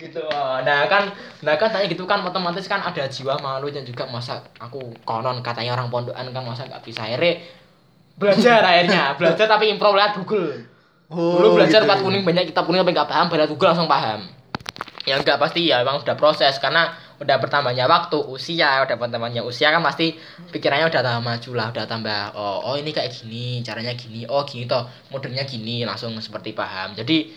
[0.00, 0.24] Gitu.
[0.64, 1.12] Nah kan
[1.44, 5.44] nah kan tanya gitu kan otomatis kan ada jiwa malu dan juga masa aku konon
[5.44, 7.36] katanya orang pondokan kan masa nggak bisa akhirnya
[8.20, 9.16] belajar akhirnya.
[9.16, 10.68] Belajar tapi improv lewat Google.
[11.10, 11.88] Oh, dulu belajar gitu.
[11.90, 14.28] empat kuning banyak kitab kuning tapi nggak paham pada Google langsung paham.
[15.08, 16.60] Ya enggak pasti ya emang sudah proses.
[16.60, 20.16] Karena udah bertambahnya waktu usia udah bertambahnya usia kan pasti
[20.56, 24.40] pikirannya udah tambah maju lah udah tambah oh oh ini kayak gini caranya gini oh
[24.48, 26.96] gini toh modelnya gini langsung seperti paham.
[26.96, 27.32] Jadi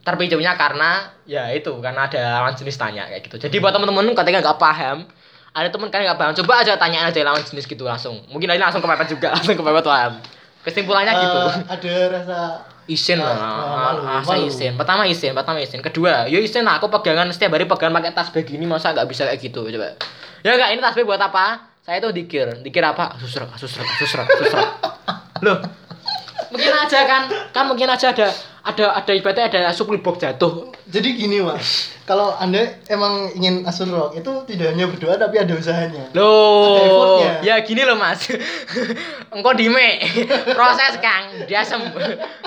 [0.00, 3.36] terpicunya karena ya itu karena ada lawan jenis tanya kayak gitu.
[3.36, 5.04] Jadi buat temen-temen ketika nggak paham
[5.50, 8.62] ada temen kalian nggak paham coba aja tanya aja lawan jenis gitu langsung mungkin aja
[8.62, 10.12] langsung kepepet juga langsung kepepet paham
[10.60, 12.38] kesimpulannya gitu Eh, ada rasa
[12.84, 14.50] Isin lah, Ah, malu, asa malu.
[14.50, 14.74] isin.
[14.74, 15.78] Pertama isin, pertama isin.
[15.78, 16.82] Kedua, yo isin lah.
[16.82, 19.94] Aku pegangan setiap hari pegangan pakai tas bag ini masa nggak bisa kayak gitu coba.
[20.42, 21.70] Ya enggak, ini tas buat apa?
[21.86, 23.14] Saya tuh dikir, dikir apa?
[23.22, 24.66] Susrek, susrek, susrek, susrek.
[25.46, 25.62] Loh,
[26.50, 27.22] mungkin aja kan,
[27.54, 28.26] kan mungkin aja ada
[28.60, 30.74] ada ada ibaratnya ada supply box jatuh.
[30.84, 35.54] Jadi gini mas, kalau anda emang ingin asul rock itu tidak hanya berdoa tapi ada
[35.54, 36.10] usahanya.
[36.10, 37.32] Ada Loh, effortnya.
[37.46, 38.26] ya gini loh mas.
[39.38, 40.02] Engkau dime,
[40.58, 41.78] proses kang, dia sem.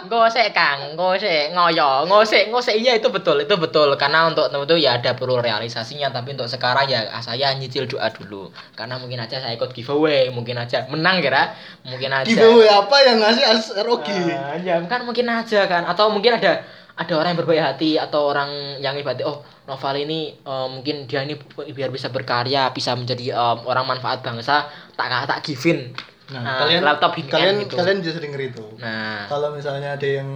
[0.03, 3.95] Engkau sih kang, engkau sih ngoyo, engkau sih iya itu betul, itu betul.
[3.95, 7.87] Karena untuk temen itu ya ada perlu realisasinya, tapi untuk sekarang ya ah, saya nyicil
[7.87, 8.51] doa dulu.
[8.75, 11.55] Karena mungkin aja saya ikut giveaway, mungkin aja menang kira,
[11.87, 12.27] mungkin aja.
[12.27, 14.11] Giveaway apa yang ngasih as ROG?
[14.11, 18.29] Ah, ya kan mungkin aja kan atau mungkin ada ada orang yang berbaik hati atau
[18.29, 21.33] orang yang ibaratnya oh novel ini eh, mungkin dia ini
[21.73, 25.93] biar bisa berkarya bisa menjadi eh, orang manfaat bangsa tak tak givein
[26.31, 27.75] Nah, Nah, kalian laptop ini kalian gitu.
[27.75, 28.63] kalian bisa denger itu.
[28.79, 30.29] nah Kalau misalnya ada yang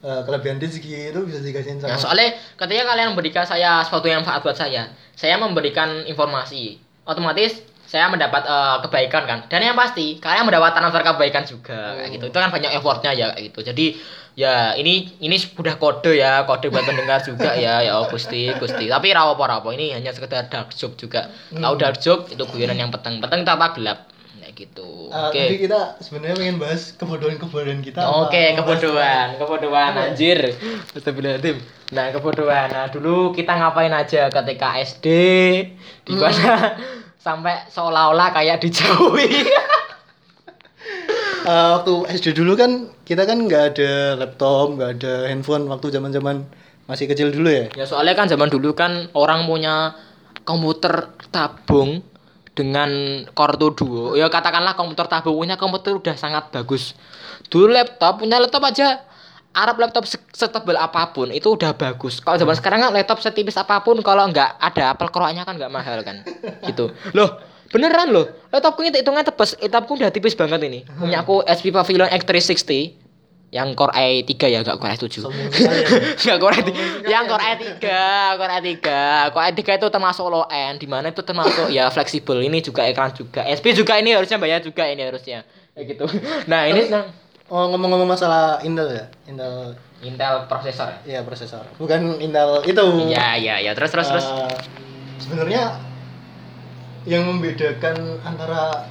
[0.00, 1.90] eh, kelebihan rezeki itu bisa dikasihin sama.
[1.90, 7.58] Nah, soalnya ketika kalian memberikan saya sesuatu yang manfaat buat saya, saya memberikan informasi, otomatis
[7.90, 9.38] saya mendapat eh, kebaikan kan.
[9.50, 12.24] Dan yang pasti kalian mendapat transfer kebaikan juga kayak gitu.
[12.30, 13.60] Itu kan banyak effortnya ya kayak gitu.
[13.66, 13.86] Jadi
[14.32, 17.80] ya ini ini sudah kode ya, kode buat pendengar juga ya.
[17.80, 18.86] Ya oh, Gusti, Gusti.
[18.86, 21.28] Tapi rawo apa rawo ini hanya sekedar dark joke juga.
[21.50, 23.18] Tahu dark joke itu guyonan yang peteng.
[23.18, 24.08] Peteng tata gelap.
[24.42, 24.90] Kayak gitu.
[25.08, 25.42] Eh, Oke.
[25.46, 28.00] Jadi kita sebenarnya pengen bahas kebodohan-kebodohan kita.
[28.00, 30.38] apa- Oke, apa- kebodohan, kebodohan anjir.
[30.90, 31.56] Astagfirullahaladzim.
[31.90, 32.68] Nah, kebodohan.
[32.68, 35.06] Nah, dulu kita ngapain aja ketika SD
[36.02, 36.74] di mana
[37.16, 39.30] sampai seolah-olah kayak dijauhi.
[41.42, 46.46] Eh, waktu SD dulu kan kita kan nggak ada laptop, nggak ada handphone waktu zaman-zaman
[46.86, 47.66] masih kecil dulu ya.
[47.74, 49.94] ya soalnya kan zaman dulu kan orang punya
[50.46, 52.02] komputer tabung
[52.54, 54.14] dengan Corto Duo.
[54.14, 56.94] Ya katakanlah komputer tabung punya komputer udah sangat bagus.
[57.50, 59.02] Dulu laptop punya laptop aja
[59.52, 62.22] Arab laptop se- setebal apa pun itu udah bagus.
[62.22, 65.72] Kalau zaman sekarang kan laptop setipis apa pun kalau nggak ada apel keroknya kan nggak
[65.72, 66.22] mahal kan.
[66.70, 66.88] gitu.
[67.12, 67.36] Loh,
[67.72, 68.28] beneran loh.
[68.52, 70.84] Laptopku ini hitungnya tebes, laptopku udah tipis banget ini.
[70.84, 73.00] Punya aku HP Pavilion X360
[73.52, 75.24] yang Core i3 ya, nggak Core i7.
[75.24, 75.88] Sombong sekali ya.
[76.20, 76.68] Enggak Core i3.
[76.68, 77.54] Sombong Yang sekali Core ya.
[77.56, 77.86] i3,
[78.38, 78.70] Core i3.
[79.32, 82.40] Core i3 itu termasuk low end di mana itu termasuk ya fleksibel.
[82.44, 83.44] Ini juga ekran juga.
[83.48, 85.44] SP juga ini harusnya bayar juga ini harusnya.
[85.72, 86.04] Kayak gitu.
[86.52, 87.08] Nah, ini nah,
[87.52, 90.88] Oh ngomong-ngomong masalah Intel ya, Intel Intel prosesor.
[91.04, 92.80] ya prosesor, bukan Intel itu.
[93.12, 93.72] Iya, iya, iya.
[93.76, 94.24] Terus terus terus.
[94.24, 94.56] Eh,
[95.20, 95.76] sebenarnya
[97.08, 98.86] yang membedakan antara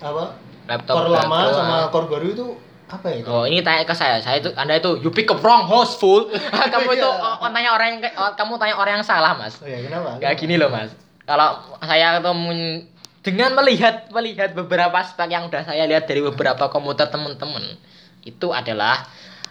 [0.00, 0.24] apa
[0.66, 2.46] Laptop core lama baru, sama core baru itu
[2.86, 3.22] apa ya?
[3.26, 6.30] Oh ini tanya ke saya, saya itu Anda itu you pick up wrong host full.
[6.72, 7.38] kamu itu Iya.
[7.42, 9.58] oh, tanya orang yang oh, kamu tanya orang yang salah mas.
[9.58, 10.18] Oh ya kenapa?
[10.22, 10.90] Kayak gini loh mas.
[11.26, 12.86] Kalau saya itu men-
[13.26, 17.74] dengan melihat melihat beberapa spek yang udah saya lihat dari beberapa komputer teman-teman
[18.22, 19.02] itu adalah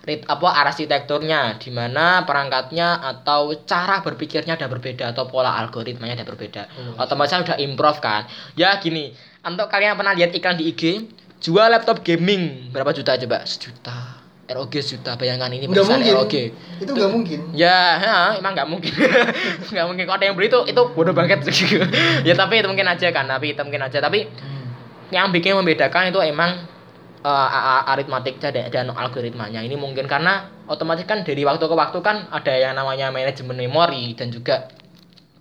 [0.06, 6.64] apa arsitekturnya di mana perangkatnya atau cara berpikirnya udah berbeda atau pola algoritmanya udah berbeda.
[6.70, 7.02] Hmm.
[7.02, 8.30] Otomatis udah improve kan.
[8.54, 11.10] Ya gini, untuk kalian yang pernah lihat iklan di IG,
[11.42, 13.42] jual laptop gaming berapa juta coba?
[13.50, 14.22] Sejuta.
[14.46, 16.14] ROG sejuta, bayangkan ini pesan mungkin.
[16.22, 16.36] ROG.
[16.78, 17.40] Itu nggak mungkin.
[17.58, 18.94] Ya, ya, emang nggak mungkin.
[19.74, 20.04] nggak mungkin.
[20.06, 21.42] Kalau ada yang beli itu itu bodoh banget.
[22.30, 23.26] ya tapi itu mungkin aja kan.
[23.26, 23.98] Tapi itu mungkin aja.
[23.98, 24.30] Tapi
[25.10, 26.62] yang bikin membedakan itu emang
[27.26, 29.66] a- a- aritmatiknya dan, dan algoritmanya.
[29.66, 34.14] Ini mungkin karena otomatis kan dari waktu ke waktu kan ada yang namanya manajemen memori
[34.14, 34.70] dan juga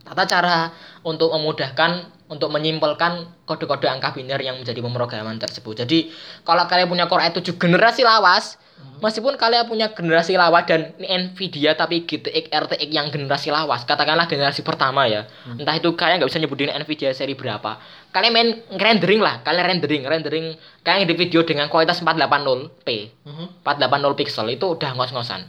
[0.05, 0.57] tata cara
[1.05, 5.85] untuk memudahkan untuk menyimpulkan kode-kode angka biner yang menjadi pemrograman tersebut.
[5.85, 6.09] Jadi
[6.41, 8.57] kalau kalian punya Core i7 generasi lawas,
[8.95, 14.25] Meskipun kalian punya generasi lawas dan ini Nvidia tapi GTX RTX yang generasi lawas, katakanlah
[14.25, 15.29] generasi pertama ya.
[15.45, 17.77] Entah itu kalian nggak bisa nyebutin Nvidia seri berapa.
[18.11, 20.47] Kalian main rendering lah, kalian rendering, rendering
[20.81, 22.89] kalian di video dengan kualitas 480p.
[23.29, 23.61] Mhm.
[23.61, 25.43] 480 pixel itu udah ngos-ngosan.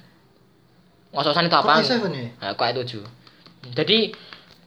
[1.16, 1.80] Ngos-ngosan itu apa?
[1.80, 2.28] Core i7 ya?
[2.44, 2.94] Nah, Core i7.
[3.72, 3.98] Jadi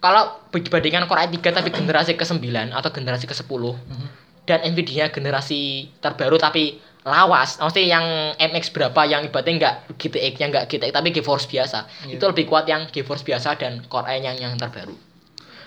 [0.00, 4.07] kalau dibandingkan Core i3 tapi generasi ke-9 atau generasi ke-10 Mhm.
[4.48, 10.49] dan Nvidia generasi terbaru tapi lawas, maksudnya yang MX berapa yang ibaratnya enggak GTX yang
[10.49, 11.79] enggak GTX tapi GeForce biasa.
[12.05, 12.16] Iya.
[12.16, 14.92] Itu lebih kuat yang GeForce biasa dan Core i yang yang terbaru.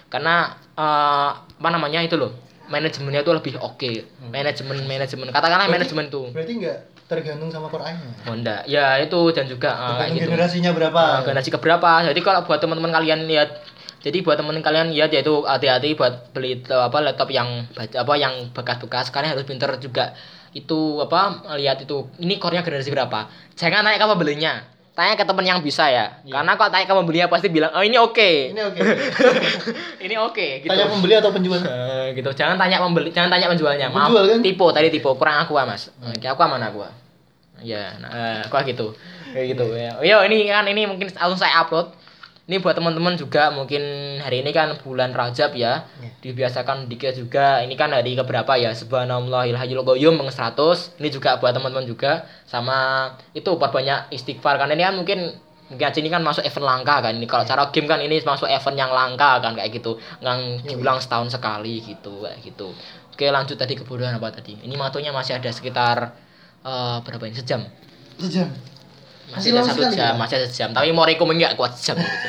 [0.07, 2.31] Karena eh, apa namanya itu loh,
[2.67, 3.91] manajemennya itu lebih oke.
[4.27, 6.25] Manajemen manajemen katakanlah Berarti- manajemen tuh.
[6.31, 6.77] Berarti nggak
[7.07, 8.11] tergantung sama Core i-nya.
[8.23, 8.61] Oh enggak.
[8.65, 10.25] Ya itu dan juga Tergantung gitu.
[10.31, 11.01] generasinya berapa.
[11.01, 11.89] Nah, generasi keberapa?
[12.07, 13.49] Jadi kalau buat teman-teman kalian lihat
[14.01, 19.13] jadi buat teman kalian lihat yaitu hati-hati buat beli apa laptop yang apa yang bekas-bekas
[19.13, 20.17] kalian harus pinter juga
[20.51, 23.31] itu apa lihat itu ini core-nya generasi berapa.
[23.55, 24.53] Jangan tanya ke pembelinya.
[24.91, 26.19] Tanya ke teman yang bisa ya.
[26.27, 28.79] Karena kalau tanya ke pembelinya pasti bilang, "Oh, ini oke." Ini oke.
[30.05, 30.67] ini oke gitu.
[30.67, 31.63] Tanya pembeli atau penjual?
[31.63, 32.27] Eh, gitu.
[32.35, 33.87] Jangan tanya pembeli, jangan tanya penjualnya.
[33.87, 34.39] Maaf, Penjual kan?
[34.43, 35.87] tipe tadi tipe kurang aku ah, Mas.
[36.03, 36.83] Oke, aku mana aku?
[37.63, 38.91] Ya, nah, eh, aku gitu.
[39.31, 39.91] Kayak gitu ya.
[40.03, 41.87] Yo, ini kan ini mungkin langsung saya upload.
[42.51, 43.79] Ini buat teman-teman juga mungkin
[44.19, 45.87] hari ini kan bulan Rajab ya.
[46.03, 46.11] Iya.
[46.19, 47.63] Dibiasakan dikit juga.
[47.63, 48.75] Ini kan hari keberapa ya?
[48.75, 50.99] Subhanallahil hayyul qayyum meng 100.
[50.99, 55.19] Ini juga buat teman-teman juga sama itu perbanyak istighfar karena ini kan mungkin
[55.79, 58.75] aja ini kan masuk event langka kan ini kalau cara game kan ini masuk event
[58.75, 62.75] yang langka kan kayak gitu yang diulang setahun sekali gitu kayak gitu
[63.15, 66.11] oke lanjut tadi kebodohan apa tadi ini matonya masih ada sekitar
[66.67, 67.63] eh, berapa ini sejam
[68.21, 68.53] Sejam.
[69.31, 70.09] Masih Masih ada satu jam ya?
[70.13, 72.27] masih ada sejam tapi memori ku nggak kuat jam gitu.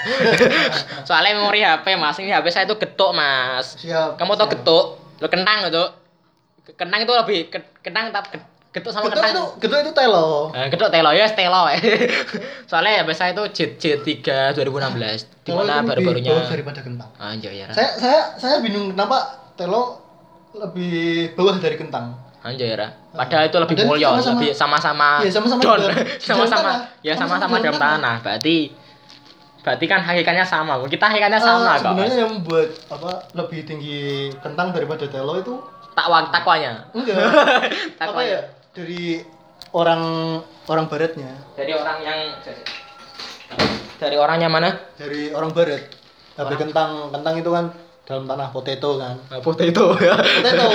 [1.09, 4.15] soalnya memori HP mas ini HP saya itu getuk mas Siap.
[4.17, 4.55] kamu tau siap.
[4.55, 4.85] getuk
[5.19, 5.85] lo kentang gitu
[6.73, 8.39] kentang itu lebih ke- kentang tapi
[8.73, 10.49] getuk sama Getuk kentang itu, getuk itu telo.
[10.49, 11.61] Nah, gedok telo ya, telo.
[12.73, 14.09] Soalnya ya biasa itu J J3
[14.57, 17.11] 2016 di mana itu baru-barunya daripada kentang.
[17.21, 17.69] Anjir ya.
[17.69, 20.01] Saya saya saya bingung kenapa telo
[20.55, 22.17] lebih bawah dari kentang.
[22.43, 22.89] Anjir ya.
[23.13, 25.79] Padahal itu lebih mulia, sama-sama- lebih sama-sama Iya, sama-sama don.
[25.81, 28.17] dalam sama-sama ya Sama-sama dalam tanah.
[28.19, 28.57] Berarti
[29.63, 30.75] berarti kan hakikatnya sama.
[30.85, 31.95] Kita hakikatnya Ah, sama kok.
[31.95, 34.01] sebenarnya yang membuat apa lebih tinggi
[34.39, 35.55] kentang daripada telo itu
[35.93, 36.89] Takwa takwanya.
[36.91, 38.27] enggak apa Takwanya.
[38.27, 38.41] ya
[38.73, 39.23] dari
[39.71, 40.03] orang
[40.67, 42.19] orang baratnya Dari orang yang
[43.99, 44.71] dari orangnya mana?
[44.97, 45.83] dari orang barat
[46.33, 47.71] tapi kentang kentang itu kan
[48.13, 50.13] dalam tanah potato kan Potato ya.
[50.13, 50.67] potato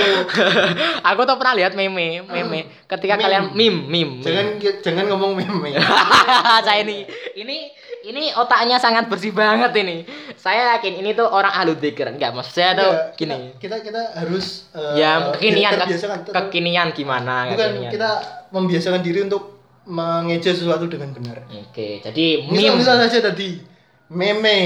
[1.08, 2.66] Aku tuh pernah lihat meme, meme.
[2.84, 3.22] Ketika Meme.
[3.22, 4.12] kalian meme, meme.
[4.12, 4.14] meme.
[4.20, 4.46] jangan
[4.82, 5.70] jangan ngomong meme
[6.66, 7.70] saya ini ini
[8.00, 10.02] ini otaknya sangat bersih banget ini
[10.34, 13.76] saya yakin ini tuh orang ahlu dzikir enggak maksud saya tuh Enggak, gini kita kita,
[13.84, 17.92] kita harus eh, ya kekinian ke- kekinian gimana bukan kekinian.
[17.92, 18.10] kita
[18.48, 23.60] membiasakan diri untuk mengeja sesuatu dengan benar oke jadi misal meme misal saja tadi
[24.08, 24.58] meme.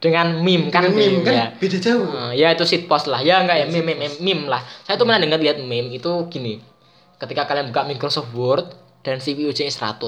[0.00, 1.46] Dengan meme kan dengan meme kan ya.
[1.56, 2.08] beda jauh.
[2.08, 3.24] Eh, ya itu shit post lah.
[3.24, 4.60] Ya enggak ya meme meme, meme lah.
[4.84, 6.60] Saya tuh pernah dengar lihat meme itu gini.
[7.20, 8.72] Ketika kalian buka Microsoft Word
[9.04, 10.00] dan CPU J 100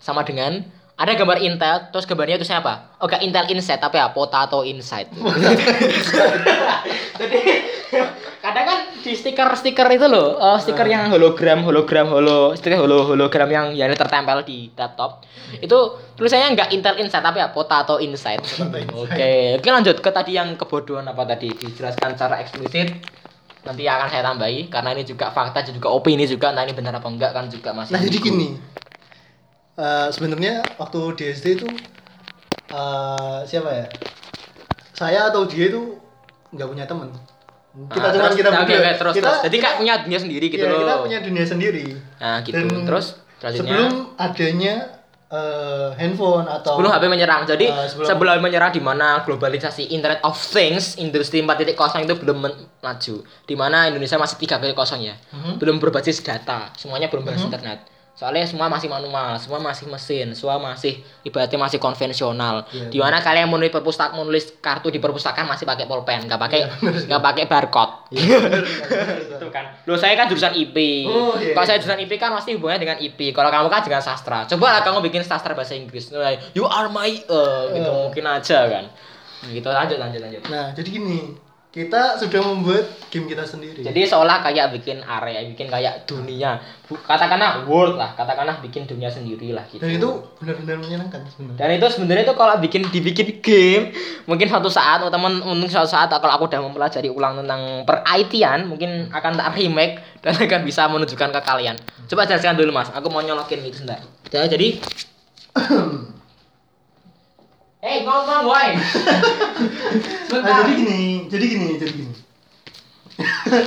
[0.00, 0.64] sama dengan
[0.96, 2.96] ada gambar Intel terus gambarnya itu apa?
[3.00, 5.12] Oh enggak Intel Inside tapi ya Potato Inside.
[7.20, 7.40] Jadi
[8.40, 13.48] kadang kan di stiker-stiker itu loh, eh, stiker yang hologram, hologram, holo, stiker holo, hologram
[13.52, 15.22] yang yang tertempel di laptop.
[15.60, 18.40] Itu tulisannya enggak Intel Inside tapi ya Potato Inside.
[18.96, 22.88] Oke, oke lanjut ke tadi yang kebodohan apa tadi dijelaskan secara eksplisit.
[23.62, 27.06] Nanti akan saya tambahi karena ini juga fakta juga opini juga entah ini benar apa
[27.06, 27.94] enggak kan juga masih.
[27.94, 28.48] Nah jadi gini,
[29.72, 31.68] Eh, sebenarnya waktu di SD itu
[32.72, 33.86] eh, siapa ya?
[34.92, 35.96] Saya atau dia itu
[36.52, 37.08] nggak punya teman.
[37.72, 38.68] Kita Ah, cuma terus, kita berdua.
[38.68, 39.42] oke, terus, kita, terus.
[39.48, 40.80] Jadi kak punya dunia sendiri gitu iya, loh.
[40.84, 41.84] Kita punya dunia sendiri.
[42.20, 42.52] Nah, gitu.
[42.52, 43.06] Dan Terus
[43.40, 44.74] selanjutnya sebelum adanya
[45.32, 47.48] eh, handphone atau sebelum HP menyerang.
[47.48, 52.44] Jadi Eh, sebelum- sebelum, menyerang di mana globalisasi Internet of Things, industri 4.0 itu belum
[52.84, 53.14] maju.
[53.48, 55.16] Di mana Indonesia masih 3.0 ya.
[55.32, 55.56] Mhm.
[55.56, 57.80] Belum berbasis data, semuanya belum berbasis internet.
[58.22, 62.62] Soalnya semua masih manual, semua masih mesin, semua masih ibaratnya masih konvensional.
[62.70, 66.60] Iya, di mana kalian menulis perpustakaan menulis kartu di perpustakaan masih pakai pulpen, nggak pakai
[66.62, 68.14] Iya, nggak pakai barcode.
[68.14, 69.74] Itu kan.
[69.90, 70.76] Loh saya kan jurusan IP.
[71.10, 71.50] Oh, iya.
[71.50, 73.34] Kalau saya jurusan IP kan pasti hubungannya dengan IP.
[73.34, 74.46] Kalau kamu kan dengan sastra.
[74.46, 76.14] Coba lah kamu bikin sastra bahasa Inggris.
[76.54, 77.98] You are my uh, gitu Eh.
[78.06, 78.84] mungkin aja kan.
[79.50, 80.42] Gitu lanjut lanjut lanjut.
[80.46, 81.50] Nah, jadi gini.
[81.72, 83.80] Kita sudah membuat game kita sendiri.
[83.80, 86.60] Jadi seolah kayak bikin area, bikin kayak dunia.
[86.84, 89.80] Katakanlah world lah, katakanlah bikin dunia sendiri lah gitu.
[89.80, 91.56] dan itu benar-benar menyenangkan sebenarnya.
[91.56, 93.84] Dan itu sebenarnya itu kalau bikin dibikin game,
[94.28, 98.04] mungkin suatu saat oh, teman mungkin suatu saat kalau aku udah mempelajari ulang tentang per
[98.04, 101.80] IT-an, mungkin akan tak remake dan akan bisa menunjukkan ke kalian.
[102.04, 104.04] Coba jelaskan dulu Mas, aku mau nyolokin itu sebentar.
[104.28, 104.76] Ya, jadi
[107.82, 108.68] Eh, ngomong Nah, woi.
[110.24, 110.62] Sebentar.
[110.62, 112.14] jadi gini, jadi gini, jadi gini.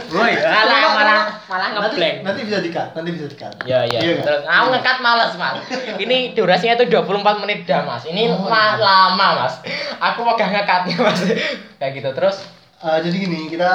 [0.09, 2.15] Woi, malah malah malah Nanti, ngeblank.
[2.23, 3.51] nanti bisa dikat, nanti bisa dikat.
[3.63, 3.99] Ya ya.
[3.99, 4.23] Iya kan?
[4.25, 5.55] Terus aku ngekat males mas.
[5.95, 8.03] Ini durasinya itu 24 menit dah mas.
[8.03, 8.81] Ini Oh, ma- iya.
[8.81, 9.53] lama mas.
[10.01, 11.19] Aku mau gak ngekatnya mas.
[11.79, 12.37] Kayak gitu terus
[12.77, 13.71] Eh, jadi gini, kita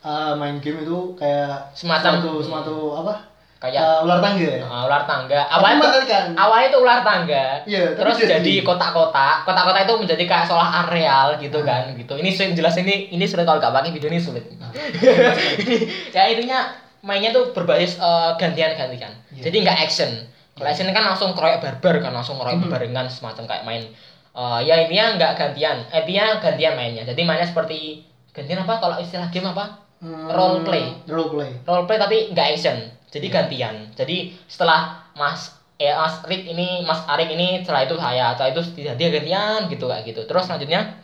[0.00, 3.27] eh, main game itu kayak Semacam- suatu, suatu apa?
[3.58, 4.62] Kayak Eh, ular tangga ya.
[4.62, 5.40] uh, ular tangga.
[5.50, 7.44] Awalnya tuh, awalnya itu ular tangga.
[7.62, 9.42] Iya, tapi terus jadi- kotak-kotak.
[9.42, 12.14] Kotak-kotak itu menjadi kayak seolah areal gitu kan gitu.
[12.14, 14.46] Ini sulit jelas ini ini sulit kalau gak pakai video ini sulit.
[16.14, 19.12] ya intinya mainnya tuh berbasis eh, gantian-gantian.
[19.30, 19.42] Iya.
[19.44, 20.10] Jadi nggak action.
[20.54, 22.70] Kalau action kan langsung keroyok barbar kan langsung keroyok Mhm.
[22.70, 23.82] barengan semacam kayak main
[24.30, 25.82] eh, ya intinya nggak gantian.
[25.88, 27.02] Eh, intinya gantian mainnya.
[27.02, 29.82] Jadi mainnya seperti gantian apa kalau istilah game apa?
[29.98, 30.94] Hmm, Role play.
[31.06, 31.50] Role play.
[31.64, 32.78] Role play tapi nggak action.
[33.08, 33.34] Jadi Iya.
[33.34, 33.74] gantian.
[33.92, 38.60] Jadi setelah Mas eh Mas Rik ini Mas Arik ini setelah itu saya, setelah itu
[38.74, 40.20] dia dia gantian gitu kayak gitu.
[40.24, 40.98] Terus selanjutnya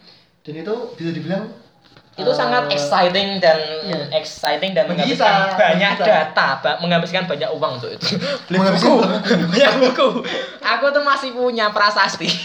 [0.44, 1.44] Dan itu bisa dibilang
[2.14, 4.06] itu eh, sangat exciting dan iya.
[4.14, 6.06] exciting dan menghabiskan banyak kita.
[6.06, 8.06] data, ba- menghabiskan banyak uang untuk itu.
[8.46, 10.08] Beli buku, banyak banyak buku.
[10.60, 12.30] Aku tuh masih punya prasasti.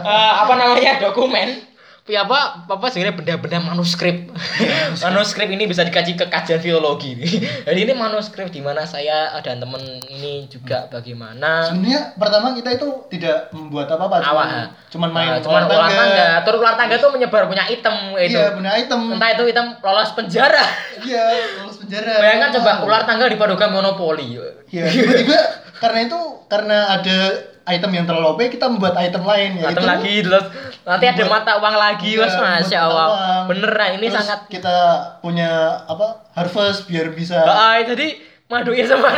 [0.00, 1.60] Eh, apa namanya dokumen
[2.10, 4.34] punya apa apa sebenarnya benda-benda manuskrip?
[5.06, 7.14] Manuskrip ini bisa dikaji ke kajian filologi
[7.66, 9.78] jadi ini manuskrip di mana saya dan temen
[10.10, 11.70] ini juga bagaimana.
[11.70, 14.48] Sebenarnya pertama kita itu tidak membuat apa-apa, cuman, awal
[14.90, 16.28] cuman main Eh, cuman ular tangga.
[16.42, 18.34] terus ular tangga tuh menyebar punya item itu.
[18.34, 19.00] Iya, benar item.
[19.14, 20.64] entah itu item lolos penjara.
[21.06, 21.22] Iya,
[21.62, 22.18] lulus penjara.
[22.18, 24.42] bayangkan coba ular tangga dipadukan monopoli.
[24.74, 25.38] Iya, tiba-tiba
[25.80, 27.18] karena itu karena ada
[27.66, 29.70] item yang terlalu OP, kita membuat item lain ya.
[29.70, 30.44] item lagi terus
[30.82, 33.44] nanti ada Buat- mata uang lagi Iya, mas masya allah uang.
[33.48, 34.76] bener nah ini Terus sangat kita
[35.18, 35.50] punya
[35.84, 36.08] apa?
[36.30, 39.14] Harvest biar bisa Ah, jadi maduin sama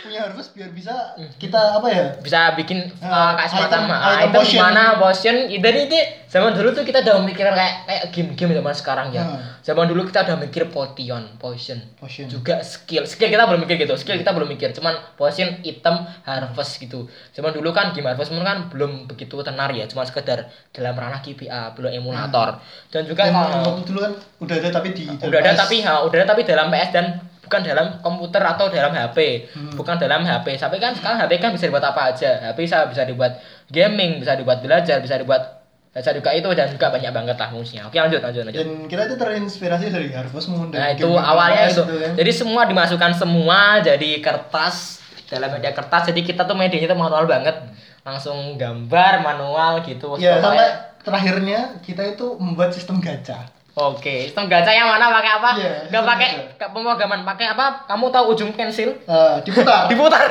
[0.00, 2.04] punya harvest biar bisa kita apa ya?
[2.18, 4.52] bisa bikin uh, kayak semacam item- ah, item item, potion.
[4.56, 5.36] gimana potion.
[5.52, 9.20] Dari itu zaman dulu tuh kita udah mikir kayak kayak game-game zaman sekarang ya.
[9.22, 9.40] Hmm.
[9.60, 11.76] zaman dulu kita udah mikir potion potion.
[11.94, 12.24] Potion.
[12.26, 13.04] juga skill.
[13.04, 13.94] Skill kita belum mikir gitu.
[13.94, 14.72] Skill kita belum mikir.
[14.72, 17.04] Cuman potion item harvest gitu.
[17.30, 19.84] Zaman dulu kan game harvest Moon kan belum begitu tenar ya.
[19.84, 22.64] Cuma sekedar dalam ranah KPA belum emulator.
[22.88, 25.60] Dan juga Dan waktu dulu kan udah ada tapi di udah ada PS.
[25.60, 27.06] tapi ha, udah ada tapi dalam PS dan
[27.44, 29.18] bukan dalam komputer atau dalam HP
[29.52, 29.76] Hmm.
[29.76, 32.50] bukan dalam HP tapi kan sekarang HP kan bisa dibuat apa aja.
[32.50, 36.90] HP bisa bisa dibuat gaming bisa dibuat belajar bisa dibuat belajar juga itu dan juga
[36.90, 38.60] banyak banget lah fungsinya oke lanjut lanjut lanjut.
[38.60, 41.82] Dan kita itu terinspirasi dari Harvest Moon nah itu awalnya PS itu.
[41.86, 42.12] kan.
[42.18, 46.06] jadi semua dimasukkan semua jadi kertas dalam media kertas.
[46.06, 47.56] Jadi kita tuh medianya tuh manual banget.
[48.04, 50.14] Langsung gambar manual gitu.
[50.20, 50.68] Ya sampai
[51.00, 55.50] terakhirnya kita itu membuat sistem gacha Oke, sistem gacha yang mana pakai apa?
[55.58, 57.82] Iya, Gak pakai gak pemrograman, pakai apa?
[57.84, 58.94] Kamu tahu ujung pensil?
[59.02, 59.86] Eh, diputar.
[59.90, 60.22] Diputar.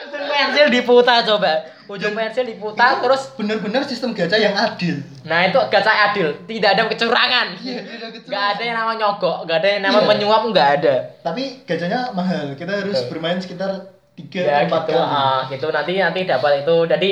[0.00, 1.52] Ujung pensil diputar coba.
[1.86, 5.02] Ujung pensil diputar Itu terus bener-bener sistem gacha yang adil.
[5.22, 6.34] Nah itu gacha adil.
[6.44, 7.46] Tidak ada kecurangan.
[7.58, 8.28] Iya, tidak ada kecurangan.
[8.30, 10.06] nggak ada yang nama nyogok nggak ada yang nama Iya.
[10.06, 10.94] menyuap nggak ada.
[11.20, 12.54] Tapi gacanya mahal.
[12.54, 13.08] Kita harus Betul.
[13.10, 13.70] bermain sekitar
[14.14, 14.92] tiga ya empat gitu.
[14.92, 15.02] kali.
[15.02, 15.66] Ah, gitu.
[15.68, 16.76] Nanti nanti dapat itu.
[16.86, 17.10] Jadi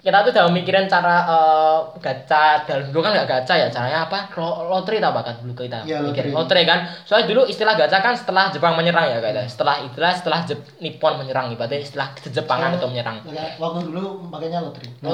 [0.00, 4.32] kita tuh udah mikirin cara eh, gacha dan dulu kan nggak gacha ya caranya apa?
[4.34, 6.32] Lo- loteri tau bahkan dulu kita mikirin loteri.
[6.32, 6.78] loteri kan?
[7.04, 11.14] Soalnya dulu istilah gacha kan setelah Jepang menyerang ya kayaknya setelah istilah setelah Jep- Nippon
[11.16, 13.20] menyerang ibaratnya istilah Jepangan itu menyerang.
[13.22, 14.58] Maka waktu dulu makanya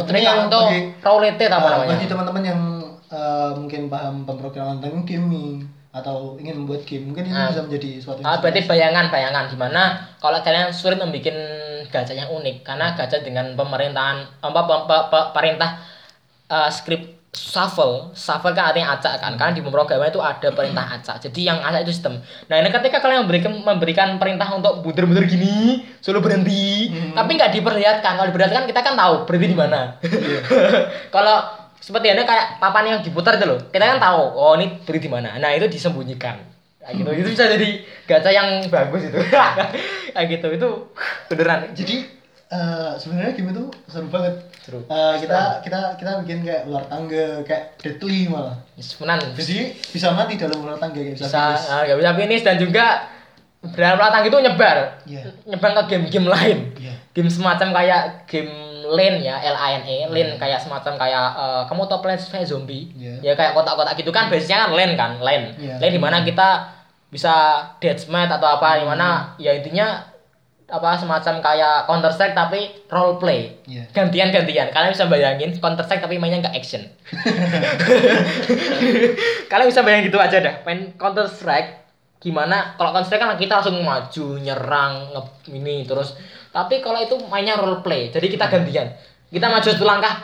[0.09, 1.91] ini yang itu bagi- roulette apa Ah, namanya?
[1.93, 2.61] bagi teman-teman yang
[3.07, 5.63] eh, mungkin paham pemrograman tentang gaming
[5.97, 7.09] atau ingin membuat game.
[7.09, 7.49] Mungkin ini Ah.
[7.49, 8.71] bisa menjadi suatu Ah, berarti inspirasi.
[8.85, 9.83] bayangan-bayangan gimana
[10.17, 11.33] kalau kalian sulit membuat
[11.87, 12.63] gacha yang unik?
[12.63, 15.81] Karena gacha dengan pemerintahan apa pe- perintah
[16.47, 18.13] eh, script shuffle.
[18.13, 19.35] Shuffle kan artinya acak kan?
[19.35, 21.17] Karena di pemrograman itu ada perintah acak.
[21.19, 22.17] Jadi yang acak itu sistem.
[22.47, 26.89] Nah ini ketika kalian memberikan memberikan perintah untuk buder-buder gini selalu berhenti.
[26.89, 27.13] Hmm.
[27.15, 28.13] tapi nggak diperlihatkan.
[28.15, 29.97] Kalau diperlihatkan kita kan tahu berhenti di mana.
[30.01, 30.41] Iya.
[31.15, 33.63] kalau seperti ini kayak papan yang diputar itu loh.
[33.71, 35.39] Kita kan tahu oh ini beri di mana?
[35.39, 36.35] Nah itu disembunyikan.
[36.83, 37.11] Kayak gitu.
[37.15, 37.69] Itu bisa jadi
[38.11, 39.19] gacha yang bagus itu.
[40.15, 40.49] Kayak gitu.
[40.51, 40.69] Itu
[41.31, 41.71] beneran.
[41.79, 42.11] Jadi
[42.51, 44.35] eh, sebenarnya game itu seru banget.
[44.67, 44.83] Seru.
[44.83, 48.59] Eh, kita kita kita bikin kayak ular tangga kayak deadly malah.
[48.83, 53.07] Sebenarnya jadi bisa mati dalam ular tangga kayak bisa, bisa nggak bisa finish dan juga
[53.79, 55.07] dalam latang itu nyebar.
[55.07, 55.23] Iya.
[55.47, 56.59] nyebar ke game-game lain.
[56.83, 56.95] Iya.
[57.15, 61.63] game semacam kayak game lane ya L A N E lane kayak semacam kayak eh,
[61.67, 62.47] kamu tau Plants vs.
[62.47, 62.91] Zombie?
[62.93, 63.15] Iya.
[63.23, 64.11] ya kayak kotak-kotak gitu.
[64.11, 65.77] Kan basicnya kan lane kan lane Iya.
[65.77, 66.73] lane di mana kita
[67.07, 67.35] bisa
[67.79, 70.03] deathmatch atau apa di mana ya intinya
[70.67, 72.59] apa semacam kayak counter strike tapi
[72.91, 73.87] role play Iya.
[73.95, 76.83] gantian gantian kalian bisa bayangin counter strike tapi mainnya nggak action.
[79.51, 80.55] Kalian bisa bayangin gitu aja dah.
[80.67, 81.86] Main counter strike
[82.23, 82.75] gimana?
[82.77, 86.17] Kalau counter kan kita langsung maju nyerang nge ini terus.
[86.51, 88.89] Tapi kalau itu mainnya role play jadi kita gantian.
[89.29, 90.15] Kita maju satu langkah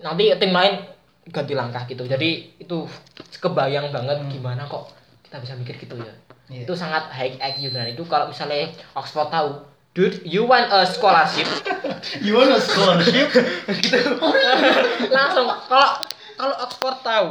[0.00, 0.84] nanti tim lain
[1.28, 2.08] ganti langkah gitu.
[2.08, 2.88] Jadi itu
[3.38, 4.90] kebayang banget gimana kok
[5.28, 6.14] kita bisa mikir gitu ya.
[6.48, 6.64] Iya.
[6.64, 11.44] itu sangat high IQ dan itu kalau misalnya Oxford tahu dude you want a scholarship?
[12.24, 13.28] You want a scholarship?
[15.16, 15.90] langsung kalau
[16.40, 17.28] kalau Oxford tahu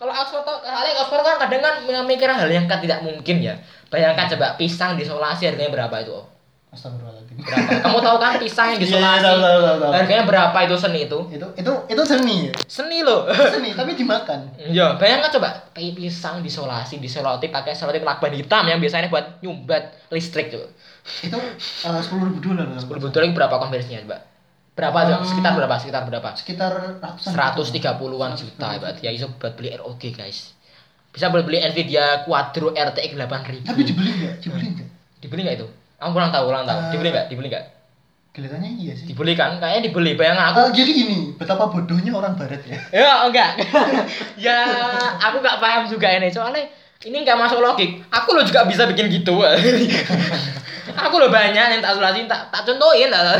[0.00, 3.52] kalau Oxford kali Oxford kan kadang kan memikir hal yang kan tidak mungkin ya
[3.92, 6.26] bayangkan coba pisang disolasi harganya berapa itu Om?
[6.70, 7.34] Astagfirullahaladzim.
[7.42, 9.90] berapa kamu tahu kan pisang yang Iya, disolasi tahu, tahu, tahu.
[9.90, 12.38] harganya berapa itu seni itu Itu itu itu seni.
[12.64, 14.54] seni loh Seni tapi dimakan.
[14.70, 20.54] Ya, bayangkan coba pisang disolasi, diselotip pakai selotip lakban hitam yang biasanya buat nyumbat listrik
[20.54, 20.70] tuh.
[21.20, 22.70] Itu eh, sepuluh ribu dolar.
[22.78, 24.29] Sepuluh betul lagi berapa konversinya coba?
[24.74, 25.14] Berapa aja?
[25.20, 25.26] Hmm.
[25.26, 25.74] Sekitar berapa?
[25.76, 26.28] Sekitar berapa?
[26.38, 27.32] Sekitar ratusan.
[27.36, 30.54] 130-an juta berarti ya itu buat beli ROG guys.
[31.10, 33.66] Bisa buat beli Nvidia Quadro RTX 8000.
[33.66, 34.34] Tapi dibeli nggak?
[34.40, 34.88] Dibeli nggak?
[35.20, 35.68] dibeli nggak itu?
[36.00, 36.80] Aku kurang tahu, kurang tahu.
[36.80, 37.26] Eh, Dibeli nggak?
[37.28, 37.64] Dibeli nggak?
[38.30, 39.04] Kelihatannya iya sih.
[39.10, 39.58] Dibeli kan?
[39.60, 40.14] Kayaknya dibeli.
[40.16, 42.78] Bayangkan aku Ah, jadi gini, betapa bodohnya orang barat ya.
[42.94, 43.50] Ya enggak.
[44.48, 44.58] ya
[45.18, 46.62] aku nggak paham juga ini soalnya
[47.04, 48.00] ini nggak masuk logik.
[48.08, 49.34] Aku lo juga bisa bikin gitu.
[50.94, 53.36] aku lo banyak yang tak sulasi tak tak contohin lah.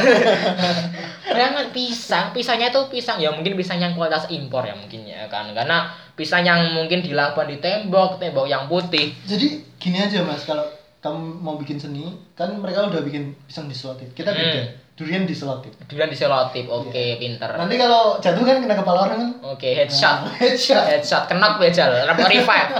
[1.36, 5.50] Bayangkan pisang, pisangnya itu pisang ya mungkin pisang yang kualitas impor ya mungkin ya kan
[5.54, 9.14] karena pisang yang mungkin dilakukan di tembok, tembok yang putih.
[9.24, 10.66] Jadi gini aja mas, kalau
[11.00, 14.12] kamu mau bikin seni, kan mereka udah bikin pisang diselotip.
[14.12, 14.68] Kita Hmm.
[15.00, 15.72] Durian diselotip.
[15.88, 17.48] Durian diselotip, oke pinter.
[17.56, 19.56] Nanti kalau jatuh kan kena kepala orang kan?
[19.56, 20.28] Oke headshot.
[20.28, 20.84] Nah, headshot.
[20.84, 22.70] headshot kenok bejal repot revive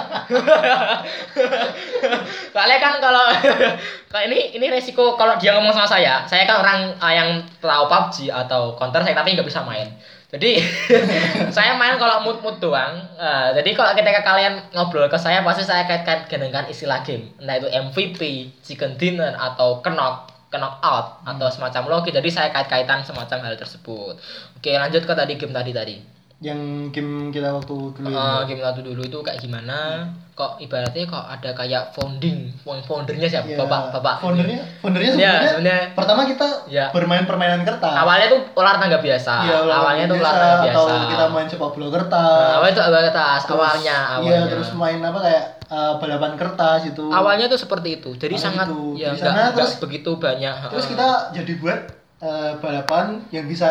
[2.55, 3.31] soalnya kan kalau
[4.11, 7.29] kalau ini ini resiko kalau dia ngomong sama saya saya kan orang uh, yang
[7.63, 9.87] tahu PUBG atau Counter saya tapi nggak bisa main
[10.31, 10.63] jadi
[11.57, 15.61] saya main kalau mood mood doang Uh, jadi kalau ketika kalian ngobrol ke saya pasti
[15.61, 21.47] saya kait-kait dengan istilah game entah itu MVP chicken dinner atau kenok knock out atau
[21.47, 24.15] semacam logi jadi saya kait-kaitan semacam hal tersebut
[24.57, 25.97] oke lanjut ke tadi game tadi tadi
[26.41, 26.57] Yang
[26.91, 28.17] game kita waktu dulu.
[28.17, 30.09] Ah, game satu dulu itu kayak gimana?
[30.33, 33.45] Kok ibaratnya kok ada kayak founding, found- foundernya siapa?
[33.45, 34.25] Ya, Bapak, bapak.
[34.25, 36.89] Foundernya, foundernya Ya, sebenarnya, sebenarnya- pertama kita Ya.
[36.89, 37.93] bermain permainan kertas.
[37.93, 39.35] Awalnya tuh ular tangga biasa.
[39.45, 40.81] Iya, ular awalnya tuh ular biasa, tangga biasa.
[40.81, 42.25] Atau kita main sepak bola kertas.
[42.41, 44.49] Nah, awalnya tuh awal kertas, Terus- awalnya, Iya, awalnya.
[44.49, 47.07] terus main apa kayak eh, balapan kertas itu.
[47.07, 48.11] Awalnya tuh seperti itu.
[48.13, 48.83] Jadi Awalnya sangat gitu.
[48.93, 50.55] ya Di enggak, sana enggak terus- begitu banyak.
[50.69, 51.81] Terus kita jadi buat
[52.21, 53.71] eh, balapan yang bisa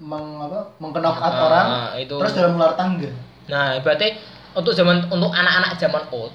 [0.00, 1.66] meng apa mengkenok out Ah, orang
[1.98, 2.16] itu.
[2.16, 3.06] terus dalam ular tangga.
[3.46, 4.16] Nah, ibaratnya
[4.52, 6.34] untuk zaman untuk anak-anak zaman old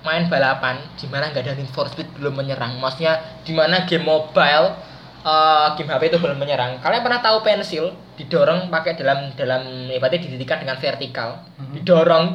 [0.00, 2.76] main balapan di mana nggak ada Need for Speed belum menyerang.
[2.76, 4.76] Maksudnya di mana game mobile
[5.20, 6.78] eh, game HP itu belum menyerang.
[6.78, 11.72] Kalian pernah tahu pensil didorong pakai dalam dalam ibaratnya didirikan dengan vertikal, Mhm.
[11.74, 12.26] didorong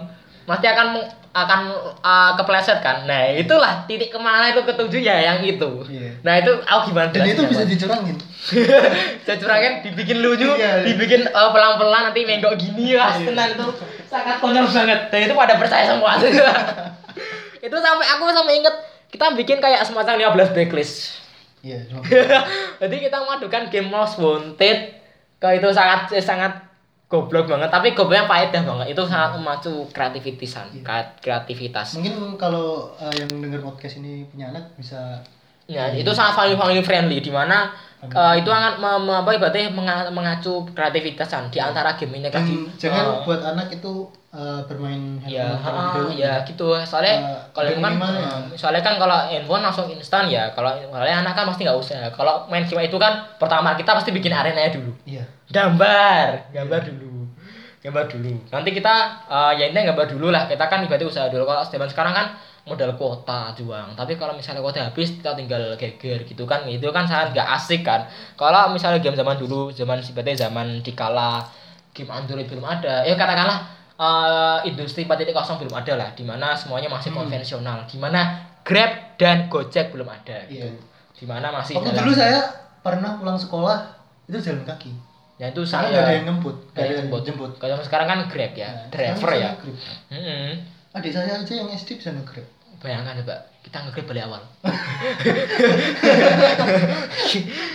[0.46, 0.88] pasti akan
[1.36, 1.60] akan
[2.00, 3.04] eh, kepleset kan.
[3.04, 5.84] Nah, itulah titik ke mana itu ketujuh ya yang itu.
[5.86, 6.16] Iya.
[6.24, 8.16] Nah, itu aku gimana Dan itu bisa dicurangin.
[9.26, 10.86] saya curangin dibikin lucu, Iya.
[10.86, 13.28] dibikin uh, pelan-pelan nanti menggok gini ya, Iya.
[13.28, 13.68] tenang itu
[14.08, 15.00] sangat konyol banget.
[15.12, 16.16] Dan itu pada percaya semua.
[17.66, 18.76] itu sampai aku sampai inget
[19.10, 21.20] kita bikin kayak semacam 15 backlist.
[21.60, 21.84] Iya.
[21.90, 22.06] cuma-
[22.86, 25.02] Jadi kita memadukan game Most Wanted
[25.36, 26.54] ke itu sangat eh, sangat
[27.16, 28.88] goblok banget, tapi gobloknya faedah banget.
[28.92, 30.84] Itu sangat memacu kreativitisan, Iya.
[31.18, 31.96] kreativitas.
[31.96, 35.00] Mungkin kalau eh, yang denger podcast ini punya anak bisa
[35.66, 37.74] Ya, itu sangat family family friendly di mana
[38.06, 42.54] uh, itu sangat me- apa ibaratnya menga- mengacu kreativitasan di antara game ini tadi.
[42.78, 46.70] jangan Uh, buat anak itu eh, bermain ya, handphone ya gitu.
[46.86, 48.30] Soalnya Uh, kalau kan ya.
[48.54, 50.54] soalnya kan kalau handphone langsung instan ya.
[50.54, 52.14] Kalau soalnya anak kan pasti nggak usah.
[52.14, 54.94] Kalau main game itu kan pertama kita pasti bikin arenanya dulu.
[55.02, 55.26] Iya.
[55.50, 57.05] Gambar, gambar dulu.
[57.86, 58.34] Gambar dulu.
[58.50, 58.96] Nanti kita
[59.30, 60.50] uh, ya intinya gambar dulu lah.
[60.50, 61.46] Kita kan ibaratnya usaha dulu.
[61.46, 62.28] Kalau zaman sekarang kan
[62.66, 63.94] modal kuota juang.
[63.94, 66.66] Tapi kalau misalnya kuota habis kita tinggal geger gitu kan.
[66.66, 68.10] Itu kan sangat gak asik kan.
[68.34, 71.46] Kalau misalnya game zaman dulu, zaman ibaratnya zaman dikala
[71.94, 73.06] game Android belum ada.
[73.06, 73.70] Ya katakanlah
[74.02, 75.30] uh, industri 4.0
[75.62, 76.10] belum ada lah.
[76.18, 77.22] Di mana semuanya masih Hmm.
[77.22, 77.86] konvensional.
[77.86, 78.34] Di mana
[78.66, 80.42] Grab dan Gojek belum ada.
[80.50, 80.66] Gitu.
[81.14, 82.42] Di mana masih Waktu dalam- dulu saya
[82.82, 83.78] pernah pulang sekolah
[84.26, 84.90] itu jalan kaki.
[85.36, 87.22] Ya itu saya nggak ada yang jemput, ada yang jemput.
[87.28, 87.52] jemput.
[87.60, 89.52] Kalau sekarang kan Grab ya, Nah, driver ya.
[89.60, 89.76] Grab.
[90.16, 90.52] Mm-mm.
[90.96, 92.48] Adik saya aja yang SD bisa nge-grab.
[92.80, 94.40] Bayangkan coba, kita nge balik awal.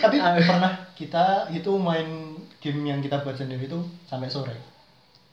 [0.01, 2.33] Tapi pernah kita itu main
[2.65, 3.77] game yang kita buat sendiri itu
[4.09, 4.57] sampai sore.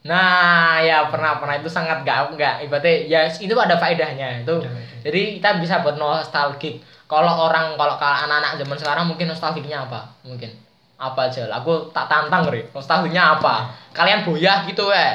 [0.03, 4.55] Nah, ya pernah pernah itu sangat gak enggak ibaratnya ya itu ada faedahnya itu.
[4.59, 4.99] Faedah.
[5.07, 6.83] Jadi kita bisa buat nostalgic.
[7.07, 10.11] Kalau orang kalau kalau anak-anak zaman sekarang mungkin nostalgiknya apa?
[10.27, 10.66] Mungkin
[10.97, 11.61] apa aja lah.
[11.61, 12.65] Aku tak tantang nih.
[12.73, 13.69] Nostalgiknya apa?
[13.93, 15.13] Kalian boyah gitu eh.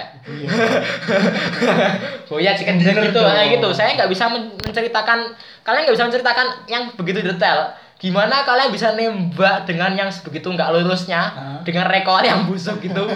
[2.31, 3.69] Boyah chicken dinner gitu kayak gitu.
[3.75, 5.35] Saya nggak bisa men- menceritakan
[5.67, 7.75] kalian nggak bisa menceritakan yang begitu detail.
[7.99, 11.59] Gimana kalian bisa nembak dengan yang begitu nggak lurusnya Hah?
[11.63, 13.07] dengan rekor yang busuk gitu?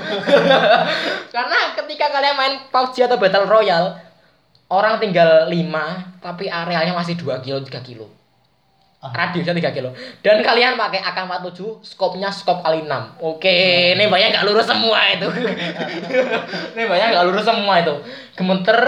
[1.34, 3.98] Karena ketika kalian main PUBG atau Battle Royale,
[4.70, 8.06] orang tinggal 5 tapi arealnya masih 2 kilo 3 kilo.
[8.96, 9.12] Ah.
[9.12, 9.92] Radiusnya 3 kilo.
[10.24, 13.20] Dan kalian pakai AK-47, skopnya skop kali 6.
[13.20, 14.00] Oke, Hmm.
[14.00, 15.28] nembaknya nggak lurus semua itu.
[16.76, 17.94] nembaknya nggak lurus semua itu.
[18.32, 18.78] Gemeter,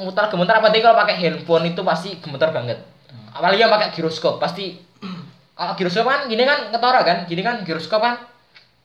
[0.00, 2.80] muter gemeter apa kalau pakai handphone itu pasti gemeter banget.
[3.12, 3.36] Hmm.
[3.36, 4.80] Apalagi yang pakai giroskop pasti
[5.52, 8.16] kalau giroskop kan gini kan ketara kan, gini kan giroskop kan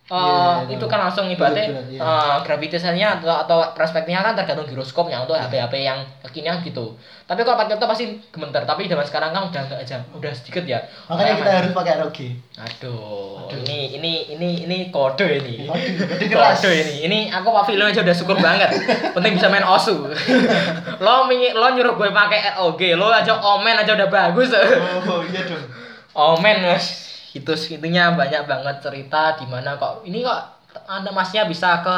[0.04, 0.92] eh, Iya, iya, itu tahu.
[0.92, 2.00] kan langsung ibaratnya Berat, iya.
[2.04, 7.00] eh, gravitasinya atau, atau perspektifnya kan tergantung giroskopnya untuk HP-HP yang kekinian gitu.
[7.24, 8.68] Tapi kalau pakai laptop pasti gemeter.
[8.68, 10.84] Tapi zaman sekarang kan udah enggak aja, udah sedikit ya.
[11.08, 12.20] Makanya kita harus pakai ROG.
[12.60, 13.58] Aduh, Aduh.
[13.64, 15.72] ini ini ini ini kode ini.
[15.72, 16.60] Kode, kode keras.
[16.60, 16.94] Kode ini.
[17.08, 18.76] Ini aku Pak film aja udah syukur banget.
[19.16, 20.04] Penting bisa main osu.
[21.06, 24.52] lo lo nyuruh gue pakai ROG, lo aja omen aja udah bagus.
[24.52, 25.64] Oh iya dong.
[26.12, 27.13] Omen mas.
[27.34, 30.54] Itu itunya banyak banget cerita di mana kok ini kok
[30.86, 31.98] anda masnya bisa ke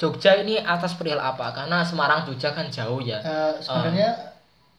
[0.00, 1.54] Jogja ini atas perihal apa?
[1.54, 3.20] Karena Semarang Jogja kan jauh ya.
[3.20, 4.10] Eh, sebenarnya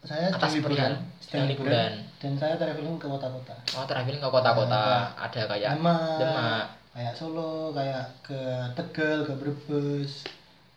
[0.06, 1.92] saya Atas perihal, sedang liburan.
[2.22, 3.54] dan saya traveling ke kota-kota.
[3.74, 6.64] Oh traveling ke kota-kota ada kayak Demak, Demak.
[6.94, 8.38] kayak Solo, kayak ke
[8.78, 10.22] Tegal, ke Brebes,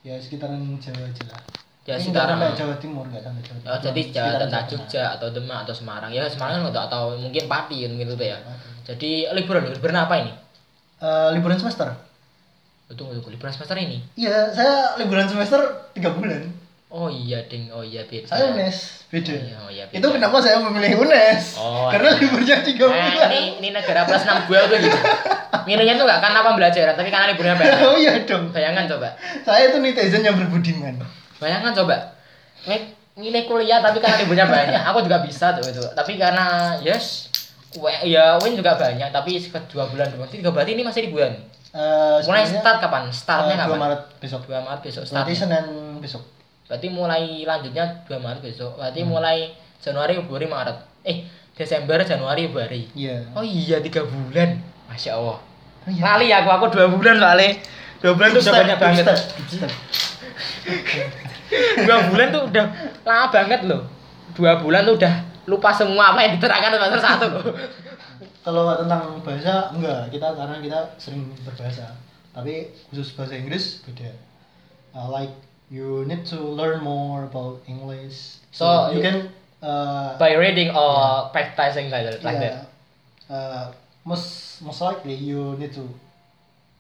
[0.02, 1.42] ya sekitaran Jawa aja lah.
[1.88, 3.72] Ya, Ini sampai Jawa Timur nggak sampai Jawa Timur.
[3.74, 6.12] Oh, jadi Jawa Jawa Jogja atau Demak atau Semarang.
[6.14, 8.38] Ya Semarang kan atau mungkin Pati kan gitu ya.
[8.42, 8.69] Tengah.
[8.90, 10.34] Jadi liburan liburan apa ini?
[10.98, 11.94] Eh, liburan semester.
[12.90, 14.02] Tunggu tunggu liburan semester ini.
[14.18, 15.62] Iya, saya liburan semester
[15.94, 16.50] tiga bulan.
[16.90, 18.26] Oh iya ding, oh iya beda.
[18.34, 19.30] Saya UNES, beda.
[19.30, 21.62] Iya, oh iya, Itu kenapa saya memilih UNES?
[21.62, 22.22] Oh, Karena iya.
[22.26, 23.30] liburnya tiga Nah, bulan.
[23.30, 24.98] ini ini negara plus 6 gua tuh gitu.
[25.70, 27.78] Milihnya tuh gak karena pembelajaran, tapi karena liburnya banyak.
[27.94, 28.50] oh iya dong.
[28.50, 29.14] Bayangkan coba.
[29.46, 30.98] Saya itu netizen yang berbudiman.
[31.38, 32.18] Bayangkan coba.
[33.22, 34.82] Ini kuliah tapi karena liburnya banyak.
[34.90, 35.86] Aku juga bisa tuh itu.
[35.94, 37.30] Tapi karena yes
[37.76, 41.34] we- ya win juga banyak tapi sekitar dua bulan dua tiga berarti ini masih liburan.
[41.70, 43.14] Eh, Mulai start kapan?
[43.14, 43.78] Startnya eh, 2 kapan?
[43.78, 44.42] Maret besok.
[44.44, 45.62] 2 Maret besok Berarti startnya.
[45.62, 46.24] Senin besok.
[46.66, 48.74] Berarti mulai lanjutnya 2 Maret besok.
[48.74, 49.10] Berarti Hmm.
[49.12, 50.78] mulai Januari, Februari, Maret.
[51.06, 52.90] Eh, Desember, Januari, Februari.
[52.96, 53.22] Iya.
[53.32, 54.58] Oh iya, tiga bulan.
[54.90, 55.38] Masya Allah.
[55.86, 56.02] Oh, iya.
[56.02, 57.54] Lali aku, aku dua bulan soalnya.
[58.02, 59.06] Dua bulan tuh udah banyak banget.
[61.80, 62.66] Dua bulan tuh udah
[63.04, 63.82] lama banget loh.
[64.34, 65.14] Dua bulan tuh udah
[65.48, 67.28] lupa semua apa yang diterangkan semester satu.
[68.44, 71.96] Kalau tentang bahasa enggak, kita karena kita sering berbahasa.
[72.36, 74.12] Tapi khusus bahasa Inggris beda.
[74.96, 75.32] Uh, like
[75.70, 78.42] you need to learn more about English.
[78.50, 79.18] So, you you- can
[79.62, 82.20] uh, By reading or practicing like that.
[82.26, 82.66] Like yeah,
[83.30, 83.32] that.
[83.32, 83.64] uh,
[84.04, 85.86] most most likely you need to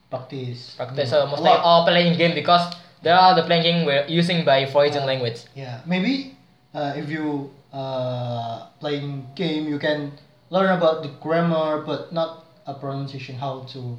[0.10, 0.74] practice.
[0.76, 2.66] Practice a uh, mostly or playing game because
[3.06, 5.46] they are the playing game we're using by foreign Uh, language.
[5.54, 6.34] Yeah, maybe
[6.74, 10.12] uh, if you uh, playing game, you can
[10.50, 13.36] learn about the grammar, but not a pronunciation.
[13.36, 13.98] How to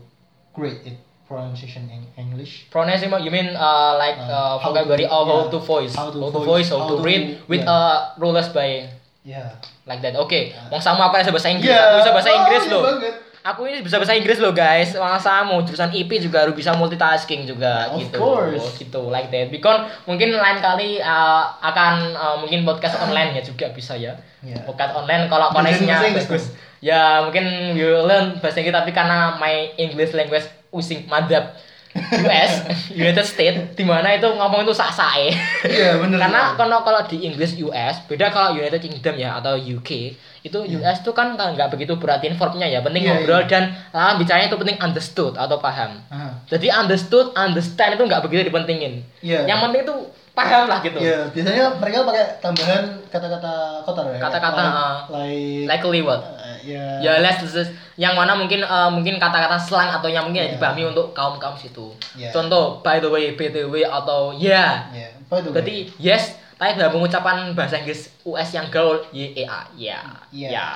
[0.54, 0.98] grade it
[1.28, 2.66] pronunciation in English.
[2.70, 5.50] Pronunciation you mean uh, like uh, Uh, how vocabulary to- or how yeah.
[5.54, 7.70] to voice, How to how to voice, voice, how, how to to- read with yeah.
[7.70, 8.90] uh, rulers by
[9.22, 9.52] Yeah.
[9.86, 10.16] like that.
[10.16, 11.92] Oke, wong sama aku bisa bahasa Inggris, Yeah.
[11.92, 12.82] aku bisa bahasa Oh, Inggris iya loh.
[12.82, 13.14] banget.
[13.40, 14.92] Aku ini bisa bahasa Inggris loh guys.
[14.92, 18.18] Masa mau jurusan IP juga harus bisa multitasking juga Of gitu.
[18.20, 18.76] course.
[18.76, 19.48] Gitu like that.
[19.48, 24.12] Because mungkin lain kali uh, akan uh, mungkin podcast online ya juga bisa ya.
[24.44, 24.60] Yeah.
[24.68, 26.52] Podcast online kalau koneksinya bagus.
[26.84, 31.56] Ya mungkin you learn bahasa Inggris tapi karena my English language using madhab
[31.96, 32.52] US
[33.00, 35.32] United States di mana itu ngomong itu sak sae.
[35.64, 36.20] Iya, bener.
[36.20, 40.98] Karena kalau kalau di Inggris US beda kalau United Kingdom ya atau UK itu US
[41.00, 43.46] tuh kan nggak begitu perhatiin verbnya ya penting Iya, ngobrol iya.
[43.46, 46.00] dan lawan bicaranya itu penting understood atau paham.
[46.08, 49.04] Ah, Jadi understood, understand itu nggak begitu dipentingin.
[49.20, 49.44] Iya.
[49.44, 49.94] Yang penting itu
[50.32, 50.96] paham lah gitu.
[50.96, 53.52] Iya, biasanya mereka pakai tambahan kata-kata
[53.84, 54.18] kotor ya.
[54.18, 56.20] Kata-kata, like, uh, like, Likely what?
[56.24, 56.84] uh, ya.
[56.98, 60.56] Ya less less- yang mana mungkin eh, mungkin kata-kata slang atau yang mungkin Iya.
[60.56, 61.92] dipahami untuk kaum kaum situ.
[62.16, 62.32] Iya.
[62.32, 64.88] Contoh by the way, btw atau ya.
[64.88, 65.52] Ya, apa itu?
[65.52, 70.04] Berarti yes, tapi dalam pengucapan bahasa Inggris US yang gaul y e a ya.
[70.28, 70.48] Iya.
[70.52, 70.68] Ya.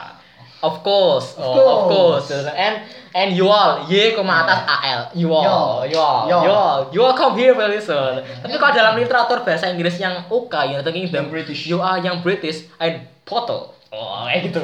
[0.65, 2.33] Of course, Of oh, of course.
[2.33, 2.49] course.
[2.57, 6.41] And and you all, y koma atas al, you all, you all, Yo.
[6.41, 8.25] you all, you all come here very soon.
[8.41, 11.61] Tapi kalau dalam literatur bahasa Inggris yang UK, United Kingdom, Yang British.
[11.69, 14.59] you are yang British and bottle Oh, kayak gitu.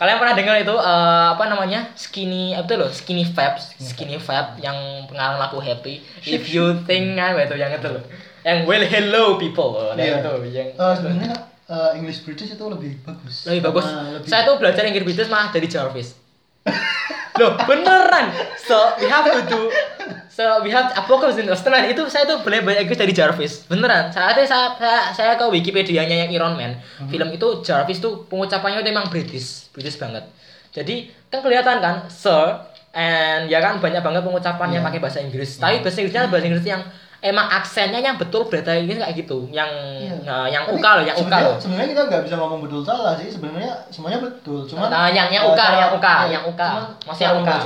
[0.00, 1.92] Kalian pernah dengar itu eh, apa namanya?
[1.92, 2.88] Skinny apa itu loh?
[2.88, 6.00] Skinny fab, skinny fab yang pengalaman aku happy.
[6.24, 8.00] If you think apa itu yang itu loh.
[8.42, 9.70] Yang well hello people.
[9.72, 10.18] Oh, Iya.
[10.18, 11.32] yang itu yang Eh, sebenarnya
[11.64, 13.46] eh, English British itu lebih bagus.
[13.46, 13.84] lebih bagus.
[13.86, 16.18] Karena lebih- Saya tuh belajar Inggris British malah dari Jarvis.
[17.32, 18.28] Loh, beneran.
[18.60, 19.60] So, we have to do
[20.28, 23.52] So, we have Apocalypse in Australia itu saya tuh belajar bahasa Inggris dari Jarvis.
[23.66, 24.08] Beneran.
[24.08, 26.72] Saatnya saya saya, saya ke Wikipedia-nya yang Iron Man.
[26.96, 27.04] Hmm.
[27.06, 30.24] Film itu Jarvis tuh pengucapannya itu emang British, British banget.
[30.72, 34.84] Jadi, kan kelihatan kan, sir and ya kan banyak banget pengucapannya Iya.
[34.84, 35.56] pakai bahasa Inggris.
[35.56, 36.82] Tapi bahasa Inggrisnya bahasa Inggris yang
[37.22, 39.46] emang aksennya yang betul bahasa Inggris kayak gitu.
[39.48, 40.14] Yang Iya.
[40.22, 41.56] nah, yang Tapi uka loh, yang uka sebenarnya- loh.
[41.56, 43.28] Sebenarnya kita nggak bisa ngomong betul salah sih.
[43.30, 44.58] Sebenarnya semuanya betul.
[44.66, 46.68] Cuman Nah, yang- yang eh, uka, cara- yang uka, ya, yang uka.
[47.06, 47.56] Masih yang uka.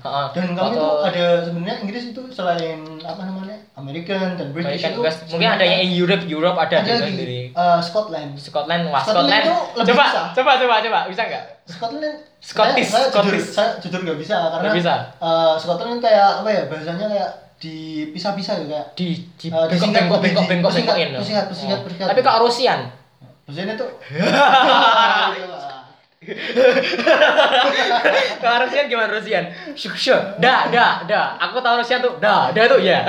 [0.00, 0.26] Heeh.
[0.32, 5.00] Dan kamu itu ada sebenarnya Inggris itu selain apa namanya American dan British American itu
[5.02, 5.20] West.
[5.28, 8.32] Mungkin ada yang Europe, Europe ada, ada di dari eh, Scotland.
[8.32, 9.44] Scotland, wah Scotland Scotland.
[9.44, 10.20] itu lebih coba, bisa.
[10.32, 11.44] coba, coba, coba, bisa nggak?
[11.66, 13.48] Scotland Scottish, saya, saya jujur, Scottish.
[13.52, 14.94] saya jujur nggak bisa karena Nggak bisa?
[15.20, 17.30] eh, Scotland kayak apa ya bahasanya kayak
[17.60, 21.08] dipisah-pisah ya kayak Di di Eh, bengkok bengkok bengkok bengkok bengkokin.
[21.12, 21.20] loh.
[21.20, 21.84] persingkat, persingkat, Oh.
[21.84, 22.08] persingkat.
[22.08, 22.80] Tapi kalau Rusian,
[23.44, 23.90] bahasanya tuh
[28.40, 29.44] kalau Rusian gimana Rusian?
[29.72, 31.20] Syuk syuk, da da da.
[31.40, 33.04] Aku tahu Rusian tuh da da tuh ya.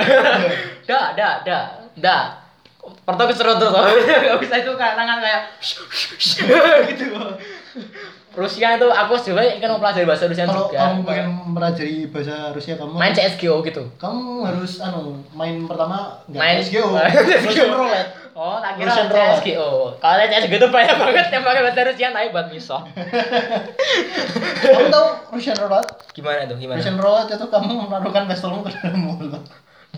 [0.84, 1.58] da da da
[1.94, 2.16] da.
[2.82, 5.42] Pertama seru tuh, gak bisa itu kayak tangan kayak
[6.90, 7.14] gitu.
[8.32, 10.78] Rusia itu aku sebenarnya ingin mempelajari bahasa Rusia kalau juga.
[10.80, 13.82] kamu pengen mempelajari bahasa Rusia kamu main CSGO gitu.
[13.96, 16.86] kamu harus anu main pertama nggak Main CSGO.
[17.46, 19.06] Russian roulette Oh, tak kira Russian.
[19.12, 19.92] CSGO.
[20.00, 22.78] Kalau CSGO itu banyak banget yang pakai bahasa Rusia tapi buat miso.
[24.64, 26.56] kamu tahu Russian roulette Gimana tuh?
[26.56, 26.80] Gimana?
[26.80, 29.44] Russian roulette itu kamu menaruhkan pistolmu ke dalam mulut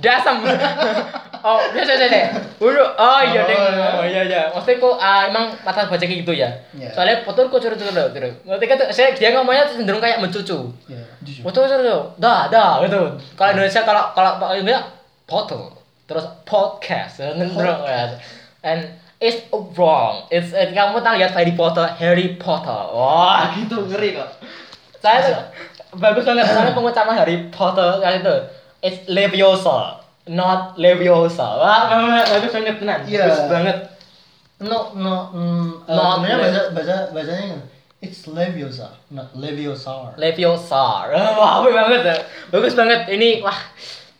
[0.02, 0.42] Dasam.
[1.46, 2.20] oh, biasa biasa.
[2.58, 2.84] Dulu.
[2.98, 3.86] Oh iya Oh, iya.
[4.00, 4.42] Oh iya iya.
[4.50, 6.50] Maksudnya kok ah, emang mata baca kayak gitu ya.
[6.74, 6.90] Iya.
[6.92, 8.34] Soalnya foto kok curut curut curut.
[8.44, 8.78] Ngerti kan?
[8.90, 10.58] Saya dia ngomongnya cenderung kayak mencucu.
[10.90, 11.02] ya
[11.40, 12.18] Foto curut.
[12.18, 13.00] Dah dah gitu.
[13.38, 14.82] Kalau Indonesia kalau kalau Indonesia
[15.24, 15.72] foto
[16.04, 18.18] terus podcast cenderung ya.
[18.64, 18.80] And
[19.20, 20.28] it's wrong.
[20.28, 22.80] It's eh, kamu tahu lihat Harry Potter, Harry Potter.
[22.92, 24.28] Wah, gitu ngeri kok.
[25.00, 25.36] Saya tuh
[26.00, 28.36] bagus banget soalnya pengucapan Harry Potter kayak itu.
[28.84, 29.96] It's Leviosa,
[30.28, 31.56] not Leviosa.
[31.56, 31.88] Wah,
[32.28, 33.00] bagus banget tenan.
[33.08, 33.24] Iya.
[33.32, 33.78] Bagus banget.
[34.60, 37.58] no no mm, Not sebenarnya bahasa bahasa bahasanya
[38.04, 41.08] it's Leviosa not Leviosa Leviosa.
[41.40, 42.16] Wah, bagus banget ya.
[42.52, 43.00] Bagus banget.
[43.08, 43.56] Ini wah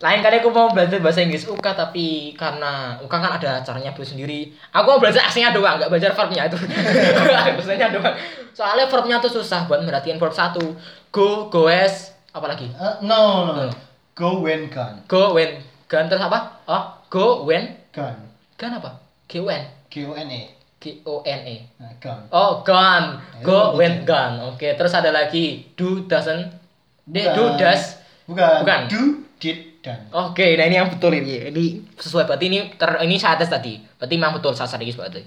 [0.01, 4.13] lain kali aku mau belajar bahasa Inggris UK tapi karena UK kan ada caranya belajar
[4.13, 6.61] sendiri aku mau belajar aslinya doang nggak belajar verbnya itu
[7.57, 8.13] bahasanya doang
[8.53, 10.77] soalnya verbnya tuh susah buat merhatiin verb satu
[11.09, 13.84] go goes apa lagi Eh, no no No.
[14.15, 15.61] Go when gun go when
[15.91, 16.65] gun terus apa?
[16.71, 18.15] Oh go when gun
[18.57, 19.03] gun apa?
[19.27, 20.43] G o n G O N E
[20.85, 25.67] g o n e nah, gun oh gun go when gun oke terus ada lagi.
[25.75, 26.53] Do doesn't.
[27.09, 27.61] Eh, do Bukan.
[27.61, 27.83] does.
[28.29, 28.55] Bukan.
[28.65, 28.81] Bukan.
[28.89, 29.03] do
[29.41, 31.53] did done Oke, nah ini yang betul ini.
[31.53, 31.65] Ini
[32.01, 32.25] sesuai.
[32.25, 33.77] Berarti ini ter, ini saya tes tadi.
[34.01, 35.21] Berarti memang betul saya sadis berarti.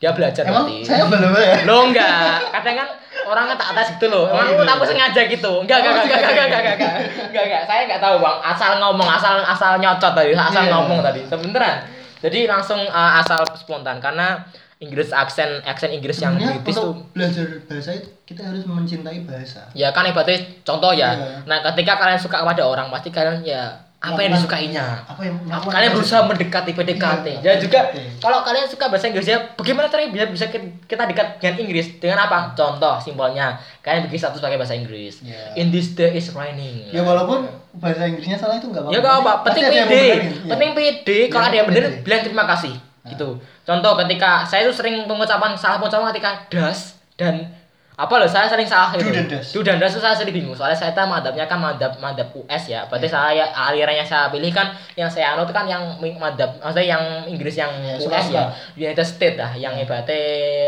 [0.00, 0.80] Dia belajar emang berarti.
[0.80, 2.88] saya belum ya Lo enggak, kadang kan
[3.22, 4.24] orang kan tak tes gitu loh.
[4.26, 4.72] Emang Oh, iya.
[4.72, 5.52] aku sengaja gitu.
[5.60, 6.32] Enggak, enggak, Oh, enggak, enggak, sengaja.
[6.32, 6.94] enggak, enggak, enggak,
[7.28, 7.62] enggak, enggak.
[7.64, 8.36] Saya enggak tahu bang.
[8.42, 10.72] Asal ngomong, asal asal nyocot tadi, asal Iya.
[10.72, 11.20] ngomong tadi.
[11.22, 11.76] Sebeneran.
[12.20, 14.40] Jadi langsung uh, asal spontan karena
[14.76, 19.68] Inggris aksen aksen Inggris yang Sebenarnya British tuh belajar bahasa itu kita harus mencintai bahasa
[19.72, 21.12] ya kan ibaratnya contoh ya.
[21.12, 21.44] Iya.
[21.44, 25.04] Nah, ketika kalian suka kepada orang pasti kalian ya apa yang disukainya.
[25.04, 27.26] apa yang Apa kalian berusaha mendekati PDKT.
[27.36, 28.16] Iya, Ya juga PDKT.
[28.18, 32.18] kalau kalian suka bahasa Inggris ya bagaimana caranya biar bisa kita dekat dengan Inggris dengan
[32.22, 32.52] apa?
[32.54, 35.20] Contoh simpelnya kalian bikin status pakai bahasa Inggris.
[35.20, 35.52] Iya.
[35.54, 36.88] In this day is raining.
[36.88, 40.48] ya walaupun bahasa Inggrisnya salah itu nggak apa-apa Ya gak apa, penting benerin, iya.
[40.48, 41.26] Penting.
[41.28, 42.00] Kalau Iya, ada yang bener pede.
[42.00, 42.74] bilang terima kasih.
[43.04, 43.28] Gitu.
[43.62, 47.52] Contoh ketika saya tuh sering pengucapan salah pengucapan ketika das dan
[48.00, 49.60] apa loh saya sering salah Do gitu.
[49.60, 52.88] dan tuh saya sering bingung soalnya saya tahu madhabnya kan madhab madhab US ya.
[52.88, 53.12] Berarti Iya.
[53.12, 55.84] saya aliran yang saya pilih kan yang saya anut kan yang
[56.16, 58.40] madhab maksudnya yang Inggris yang Iya, US suka-suka.
[58.40, 58.44] ya.
[58.80, 60.16] United States lah yang ibaratnya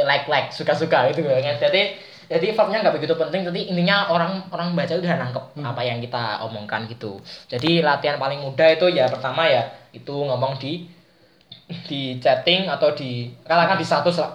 [0.04, 1.56] like like suka-suka gitu kan.
[1.56, 1.82] Jadi
[2.28, 5.68] jadi verbnya nggak begitu penting jadi intinya orang orang baca udah nangkep Hmm.
[5.68, 10.56] apa yang kita omongkan gitu jadi latihan paling mudah itu ya pertama ya itu ngomong
[10.56, 10.88] di
[11.88, 14.32] di chatting atau di katakan di status lah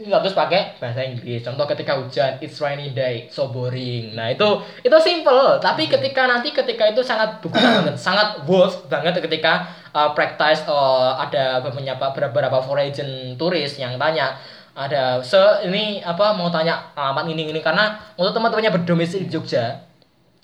[0.00, 1.44] di status pakai bahasa Inggris.
[1.44, 4.16] Contoh ketika hujan it's rainy day so boring.
[4.16, 4.48] Nah itu
[4.80, 5.60] itu simple.
[5.60, 11.20] Tapi ketika nanti ketika itu sangat berguna banget sangat worth banget ketika uh, practice uh,
[11.20, 14.40] ada beberapa beberapa foreign turis yang tanya
[14.72, 15.36] ada se
[15.68, 17.60] ini apa mau tanya alamat ini ini.
[17.60, 19.90] Karena untuk teman-temannya berdomisili di Jogja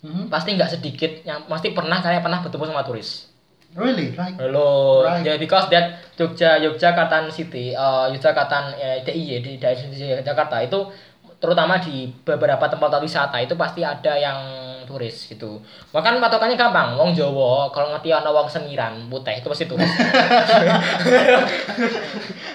[0.07, 0.31] Mhm.
[0.31, 3.26] pasti nggak sedikit yang pasti pernah kalian pernah bertemu sama turis
[3.77, 5.23] really like Halo, Right.
[5.23, 10.81] ya because that Jogja Yogyakarta City, uh, Yogyakarta eh, DIY di daerah Jakarta itu
[11.37, 14.39] terutama di beberapa tempat wisata itu pasti ada yang
[14.89, 15.61] turis gitu.
[15.93, 19.85] Bahkan patokannya gampang, wong Jawa kalau ngerti ana wong semiran putih itu pasti turis.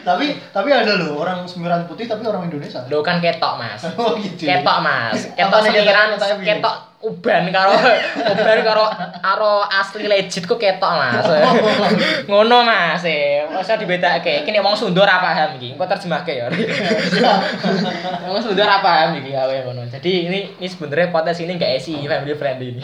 [0.07, 2.81] tapi tapi ada loh orang semiran putih tapi orang Indonesia.
[2.89, 3.85] Lo kan ketok, Mas.
[4.01, 4.49] Oh gitu.
[4.49, 5.29] Ketok, Mas.
[5.37, 7.73] Ketok semiran, ketok uban karo
[8.21, 8.85] uban karo
[9.21, 11.25] karo asli legit ku ketok, Mas.
[12.29, 13.05] Ngono, Mas.
[13.49, 14.45] Masa dibedakake.
[14.45, 15.73] Iki nek wong Sunda ora paham iki.
[15.73, 16.45] Engko terjemahke ya.
[18.29, 19.81] Wong Sunda ora paham iki gawe ngono.
[19.89, 22.83] Jadi ini ini sebenarnya podcast ini enggak isi family friendly ini.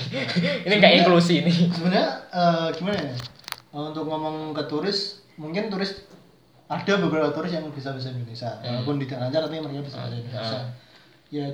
[0.65, 1.53] ini enggak inklusi ini.
[1.69, 3.15] Sebenarnya eh, gimana ya?
[3.77, 6.07] Untuk ngomong ke turis, mungkin turis
[6.67, 8.51] ada beberapa turis yang bisa bahasa Indonesia.
[8.59, 8.81] Hmm.
[8.81, 10.59] Walaupun tidak lancar tapi mereka bisa bahasa Indonesia.
[10.59, 10.71] Hmm.
[11.27, 11.47] Ya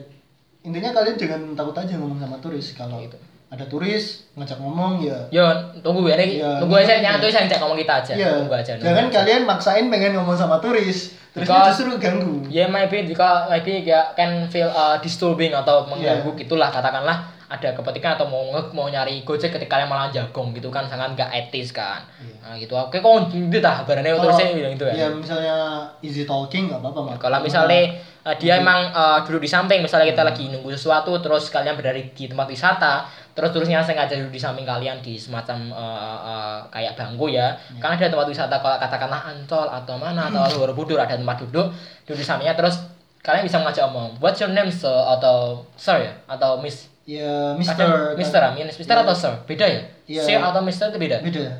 [0.64, 3.18] intinya kalian jangan takut aja ngomong sama turis kalau Gitu.
[3.50, 5.46] ada turis ngajak ngomong ya Yo,
[5.80, 6.42] tunggu ya, Rik.
[6.42, 7.06] Iya, tunggu aja iya.
[7.06, 8.14] yang tulis yang cek ngomong kita aja.
[8.14, 8.72] Iya, Tunggu aja.
[8.74, 9.14] nunggu jangan aja.
[9.16, 10.98] kalian maksain pengen ngomong sama turis,
[11.30, 12.42] terus justru ganggu.
[12.48, 16.40] Ya maybe jika maybe ya can feel uh, disturbing atau mengganggu Iya.
[16.40, 20.74] gitulah katakanlah ada kepetikan atau mau nge- mau nyari gojek ketika kalian malah jagong gitu
[20.74, 22.02] kan sangat gak etis kan.
[22.18, 22.36] Iya.
[22.42, 22.74] Nah gitu.
[22.74, 25.08] Oke kok gitu dah barangnya bilang gitu Ya ya.
[25.12, 25.56] misalnya
[26.00, 27.18] easy talking nggak apa-apa Mak.
[27.22, 27.94] Kalau misalnya
[28.24, 28.64] uh, dia Hmm.
[28.64, 32.48] emang uh, duduk di samping misalnya kita lagi nunggu sesuatu terus kalian berada di tempat
[32.48, 33.04] wisata
[33.34, 37.82] terus terusnya sengaja duduk di samping kalian di semacam uh, uh, kayak bangku ya Iya.
[37.82, 40.38] kan ada tempat wisata kalau katakanlah ancol atau mana Hmm.
[40.40, 41.68] atau Borobudur ada tempat duduk
[42.06, 42.80] duduk di sampingnya terus
[43.20, 47.84] kalian bisa mengajak omong what's your name sir atau sir ya atau miss ya Mister
[47.84, 49.04] Ada Mister ah, Mister Iya.
[49.04, 50.22] atau sir beda ya Iya.
[50.24, 51.52] sir atau mister itu beda beda.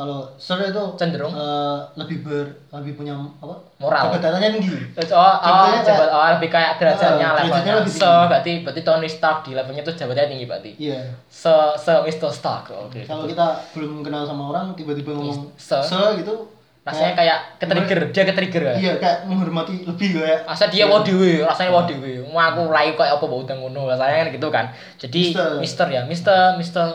[0.00, 1.28] Kalau sir itu Cenderung.
[1.30, 3.52] eh, lebih ber lebih punya apa?
[3.76, 4.08] Moral.
[4.08, 4.72] Jabatannya tinggi.
[4.72, 7.74] Oh, oh, Jabatannya jabat, kayak- oh, lebih kayak derajatnya derajatnya levelnya.
[7.76, 8.24] lebih So, tinggi.
[8.26, 10.70] berarti berarti Tony Stark di levelnya tuh jabatannya tinggi berarti.
[10.78, 11.00] Iya.
[11.28, 12.30] Se se Mr.
[12.30, 12.64] Stark.
[12.72, 13.04] Oke.
[13.04, 15.84] Kalau kita belum kenal sama orang tiba-tiba ngomong Sir.
[15.84, 16.48] sir gitu
[16.80, 18.74] rasanya kayak ketrigger, dia ketrigger ya.
[18.74, 20.90] iya kayak menghormati lebih kayak Asa dia Iya.
[20.90, 22.12] wae dhewe, rasanya wae dhewe.
[22.24, 24.64] Mau aku rai kayak apa bau ngono, rasanya kan gitu kan.
[24.96, 25.50] Jadi Mister.
[25.60, 26.88] Mister ya, Mister, Mister.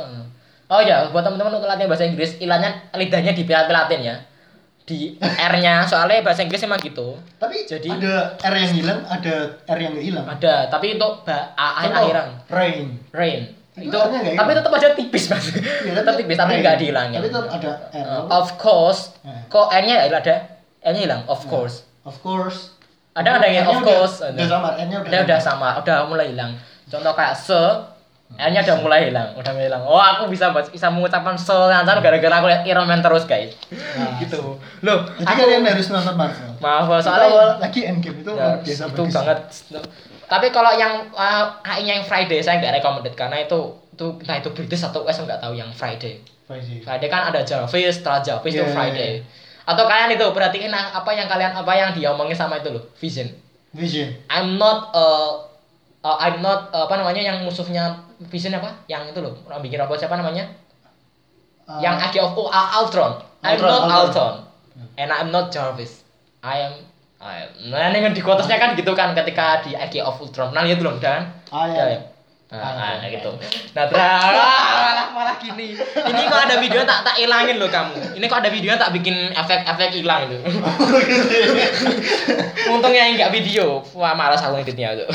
[0.68, 4.16] Oh ya, buat teman-teman untuk latihan bahasa Inggris, ilahnya lidahnya dipilat-pilatin ya.
[4.82, 7.18] Di R-nya, soalnya bahasa Inggris emang gitu.
[7.36, 9.36] tapi Jadi- ada R yang hilang ada
[9.66, 12.28] R yang nggak hilang Ada, tapi untuk ba- A Contoh, akhiran.
[12.48, 13.42] rain Rain.
[13.74, 14.62] Itu Itu, nggak tapi hilang.
[14.62, 15.46] tetap aja tipis, Mas.
[15.52, 16.62] Iya, tetap tipis, tapi rain.
[16.62, 17.18] enggak dihilangin.
[17.18, 19.02] tapi tetap ada R Uh, of course.
[19.22, 19.42] Nah.
[19.48, 20.36] Kok N-nya ada?
[20.84, 21.82] N-nya hilang, of course.
[22.04, 22.70] of course
[23.12, 24.16] Ada ada yang of udah- course.
[24.22, 26.54] udah sama R-nya udah Dia udah sama, udah mulai hilang.
[26.86, 27.58] Contoh kayak se,
[28.36, 29.86] N-nya udah mulai hilang, udah mulai hilang.
[29.86, 33.54] Oh, aku bisa bisa mengucapkan se lancar gara-gara aku lihat Iron Man terus, guys.
[33.72, 34.18] Nah.
[34.22, 34.60] gitu.
[34.84, 38.84] Loh, jadi aku kalian harus nonton Marvel maaf soalnya awal lagi Endgame itu Ya, biasa
[38.92, 39.14] itu bagus.
[39.14, 39.40] banget.
[40.26, 41.46] Tapi kalau yang uh,
[41.80, 43.60] yang Friday saya nggak recommended karena itu
[43.94, 46.20] itu entah itu British atau US nggak tahu yang Friday.
[46.44, 46.82] Friday.
[46.84, 48.74] Friday kan ada Jarvis, setelah Jarvis itu Yeah.
[48.74, 49.12] Friday.
[49.64, 53.32] Atau kalian itu perhatiin apa yang kalian apa yang dia omongin sama itu loh, Vision.
[53.72, 55.42] Vision I'm not uh,
[56.04, 58.86] uh, I'm not uh, apa namanya yang musuhnya Vision apa?
[58.88, 60.48] Yang itu loh, orang bikin robot siapa namanya?
[61.66, 63.20] Uh, yang Age of oh, Ultron.
[63.42, 64.04] I'm Ultron, not Ultron.
[64.06, 64.36] Ultron.
[64.96, 66.06] And I'm not Jarvis.
[66.46, 66.74] I am
[67.20, 67.50] I am.
[67.74, 70.54] Nah, ini kan di quotesnya kan gitu kan ketika di Age of Ultron.
[70.54, 71.42] Nah, lihat belum kan?
[71.50, 71.76] I am.
[71.76, 72.00] Ya, ya.
[72.46, 73.32] Nah, gitu.
[73.74, 75.74] Nah, terus malah malah gini.
[75.82, 78.14] Ini kok ada video tak tak ilangin loh kamu.
[78.14, 80.38] Ini kok ada video tak bikin efek-efek hilang itu.
[82.74, 83.82] Untungnya enggak video.
[83.98, 85.10] Wah, malas aku ngeditnya itu.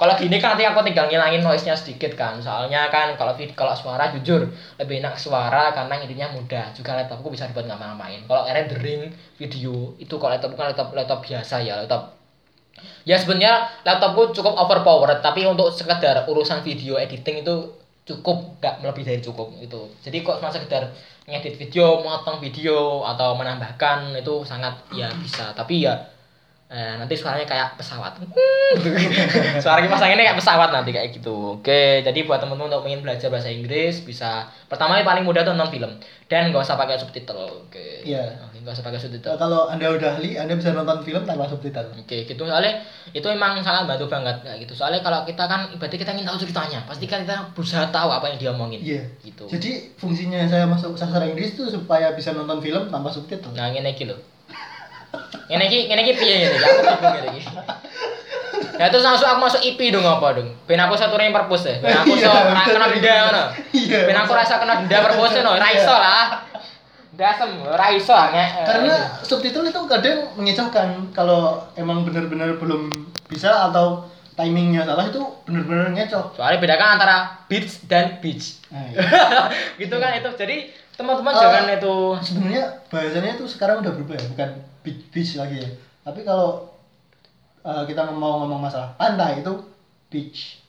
[0.00, 2.40] kalau gini kan nanti aku tinggal ngilangin noise-nya sedikit kan.
[2.40, 4.48] Soalnya kan kalau vid kalau suara jujur
[4.80, 6.72] lebih enak suara karena ngeditnya mudah.
[6.72, 8.24] Juga laptopku bisa dibuat ngapa-ngapain.
[8.24, 12.21] Kalau rendering video itu kalau laptop kan laptop laptop biasa ya, laptop
[13.02, 19.04] Ya sebenarnya laptopku cukup overpowered tapi untuk sekedar urusan video editing itu cukup nggak lebih
[19.06, 19.80] dari cukup itu.
[20.02, 20.90] Jadi kok cuma sekedar
[21.26, 25.54] ngedit video, motong video atau menambahkan itu sangat ya bisa.
[25.54, 25.94] Tapi ya
[26.72, 28.18] eh, nanti suaranya kayak pesawat.
[29.62, 31.60] Suara kipas anginnya kayak pesawat nanti kayak gitu.
[31.60, 35.52] Oke, jadi buat teman-teman untuk ingin belajar bahasa Inggris bisa pertama yang paling mudah tuh
[35.54, 35.92] nonton film
[36.26, 37.68] dan nggak usah pakai subtitle.
[37.68, 38.02] Oke.
[38.02, 38.50] Iya.
[38.62, 39.26] Nggak usah pakai subtitle.
[39.26, 41.90] Nah, kalau anda udah ahli, anda bisa nonton film tanpa subtitle.
[41.92, 42.42] Oke gitu.
[42.42, 42.78] Soalnya
[43.10, 44.72] itu emang sangat bantu banget kayak gitu.
[44.72, 48.26] Soalnya kalau kita kan berarti kita ingin tahu ceritanya pasti kan kita berusaha tahu apa
[48.26, 49.02] yang dia omongin Iya.
[49.20, 49.44] gitu.
[49.46, 53.50] Jadi fungsinya saya masuk sastra Inggris itu supaya bisa nonton film tanpa subtitle.
[53.52, 54.14] nah ini iki lho.
[55.44, 57.50] Ini iki ini iki piye ini aku bingung ini iki.
[58.72, 61.76] Ya terus langsung aku masuk IP dong apa dong ben aku satu yang perpus ya
[61.78, 63.42] ben aku Iya, so kena denda ngono.
[63.74, 63.98] Iya.
[64.06, 66.24] ben aku rasa kena denda perpus no ra iso lah
[67.12, 72.88] dasem ra iso nge Karena subtitle itu kadang mengecohkan kalau emang benar-benar belum
[73.28, 76.32] bisa atau timingnya salah itu benar-benar ngecoh.
[76.32, 79.04] soalnya bedakan antara beach dan beach Nah, iya.
[79.84, 80.56] gitu kan itu jadi
[80.96, 81.94] teman-teman Eh, jangan itu
[82.24, 84.48] Sebenarnya bahasanya itu sekarang udah berubah ya, bukan
[84.80, 85.68] beach, beach lagi ya.
[86.00, 86.72] Tapi kalau
[87.60, 89.52] eh, kita mau ngomong masalah pantai itu
[90.08, 90.60] beach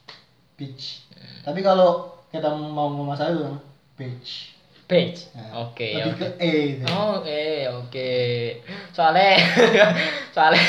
[0.56, 1.08] beach
[1.41, 3.44] tapi kalau kita mau ngomong masalah itu
[3.96, 4.53] beach
[4.94, 5.20] Beach.
[5.34, 6.22] Nah, Oke, lebih oke.
[6.22, 6.54] ke e.
[6.86, 7.44] Oh, oke,
[7.82, 8.14] oke.
[8.89, 9.34] Soalnya
[10.36, 10.62] soalnya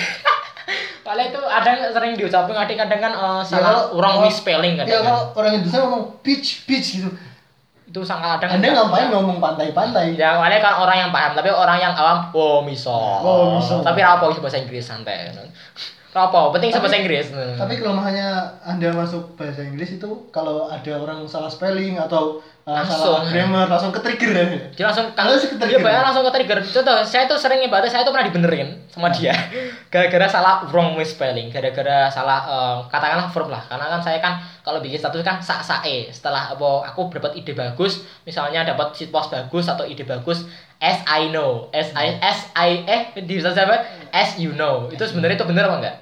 [1.05, 5.05] soalnya itu ada sering diucapin kadang-kadang kan eh, Ya, salah kalau- orang misspelling ya kadang
[5.05, 7.11] kalau orang Indonesia ngomong beach beach gitu
[7.85, 11.79] Itu sangat kadang anda ngapain ngomong pantai-pantai Ya, soalnya kan orang yang paham, tapi orang
[11.79, 12.91] yang awam, oh miso.
[12.91, 13.85] Oh, miso.
[13.85, 15.29] Tapi apa bahasa Inggris santai.
[16.15, 16.55] Apa?
[16.55, 17.27] Penting Tapi- bahasa Inggris.
[17.35, 18.29] Tapi kelemahannya
[18.63, 23.19] Anda masuk bahasa Inggris itu kalau ada orang salah spelling atau uh, Langsung.
[23.19, 24.45] salah grammar langsung ke trigger ya.
[24.73, 25.83] dia langsung Kalau sih dia ke-trigger.
[25.83, 29.37] bayar langsung ke trigger contoh saya tuh sering ibadah saya tuh pernah dibenerin sama dia
[29.93, 34.81] gara-gara salah wrong misspelling gara-gara salah eh, katakanlah verb lah karena kan saya kan kalau
[34.81, 39.29] bikin status kan sak sae setelah apa aku dapat ide bagus misalnya dapat sit post
[39.29, 40.49] bagus atau ide bagus
[40.83, 41.71] as I know.
[41.71, 43.77] As I as I eh di apa
[44.11, 44.91] as you know.
[44.91, 45.97] Itu sebenarnya itu bener apa enggak?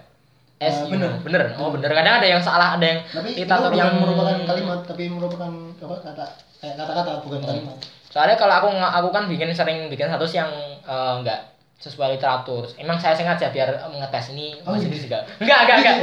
[0.63, 1.11] As Eh, you bener.
[1.13, 1.25] know.
[1.27, 1.43] bener.
[1.59, 1.91] Oh bener.
[1.91, 5.51] Kadang ada yang salah ada yang Tapi itu diktator bukan yang merupakan kalimat tapi merupakan
[5.77, 6.25] apa kata
[6.63, 7.77] kayak kata-kata bukan kalimat.
[8.09, 10.51] Soalnya kalau aku aku kan bikin sering bikin status yang
[10.83, 11.52] eh, enggak
[11.83, 12.63] sesuai literatur.
[12.79, 14.95] Emang saya sengaja biar eh, ngetes ini Oh, Mas iya.
[14.95, 15.19] Idris juga.
[15.43, 15.97] Enggak, enggak, enggak.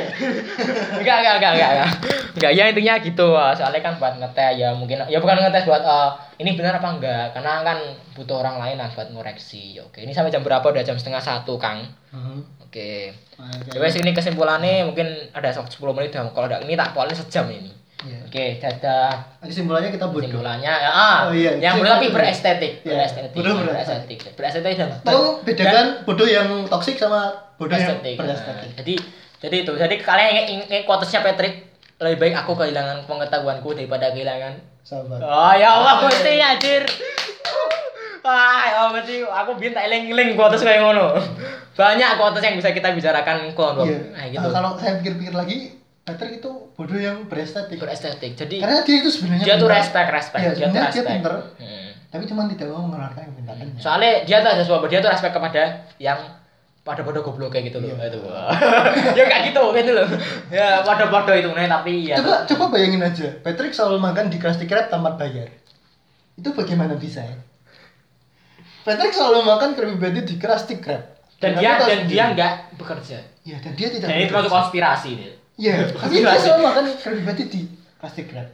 [0.99, 1.89] enggak, enggak, enggak, enggak, enggak.
[2.35, 3.27] Enggak, ya intinya gitu.
[3.31, 6.09] Soalnya kan buat ngetes ya mungkin ya bukan ngetes buat eh,
[6.43, 7.79] ini benar apa enggak karena kan
[8.11, 9.79] butuh orang lain lah buat ngoreksi.
[9.79, 10.67] Oke, ini sampai jam berapa?
[10.67, 11.87] Udah jam setengah satu, Kang.
[12.11, 12.67] Mhm.
[12.67, 13.15] Oke.
[13.39, 16.27] Nah, Ya wes ini kesimpulannya mungkin ada 10 menit dah.
[16.27, 17.78] Kalau enggak ini tak polin sejam ini.
[17.99, 18.19] Iya.
[18.23, 19.11] Oke, dadah.
[19.43, 20.23] Kesimpulannya kita bodoh.
[20.23, 21.51] Kesimpulannya ya, ah, Oh, iya.
[21.59, 26.95] yang bodoh tapi berestetik, Iya, berestetik, bodoh berestetik, berestetik dan Tahu bedakan bodoh yang toksik
[26.95, 28.15] sama bodoh yang berestetik.
[28.23, 28.93] Nah, jadi
[29.39, 29.71] jadi itu.
[29.75, 31.67] Jadi kalian ingin ingin quotesnya Patrick
[31.99, 34.55] lebih baik aku kehilangan pengetahuanku daripada kehilangan.
[34.87, 35.19] Sahabat.
[35.19, 36.83] Oh ya Allah mesti anjir.
[38.23, 41.19] Wah, ya mesti aku biar tak eling-eling quotes kayak ngono.
[41.75, 43.99] Banyak quotes yang bisa kita bicarakan kalau Iya.
[44.15, 44.47] nah, gitu.
[44.47, 47.75] Kalau saya pikir-pikir lagi, Patrick itu bodoh yang berestetik.
[47.75, 48.31] Berestetik.
[48.33, 49.77] Jadi Karena dia itu sebenarnya dia tuh pintar.
[49.77, 50.39] respect, respect.
[50.39, 51.11] Dia tuh sebenarnya dia respect.
[51.11, 51.89] pintar, Hmm.
[52.07, 53.75] tapi cuma tidak mau mengeluarkan kepintarannya.
[53.75, 55.61] Soalnya dia tuh ada sesuatu, dia tuh respect kepada
[55.97, 56.19] yang
[56.79, 57.91] pada pada goblok kayak gitu loh.
[57.91, 58.07] Iya.
[58.07, 58.19] Itu.
[59.19, 60.07] ya kayak gitu gitu loh.
[60.47, 62.15] Ya pada-pada itu nih tapi ya.
[62.17, 65.51] coba coba bayangin aja, Patrick selalu makan di Krusty Krab tanpa bayar.
[66.33, 67.35] Itu bagaimana bisa ya?
[68.81, 71.03] Patrick selalu makan Krabby Patty di Krusty Krab.
[71.37, 72.09] dan Tapi dia dan sendiri.
[72.09, 73.17] dia nggak bekerja.
[73.43, 74.07] Iya, dan dia tidak.
[74.07, 75.31] Dan itu konspirasi nih.
[75.59, 76.39] Iya, tapi dia Konspirasi.
[76.41, 77.61] selalu makan Krabby Patty di
[77.99, 78.47] Krusty Krab.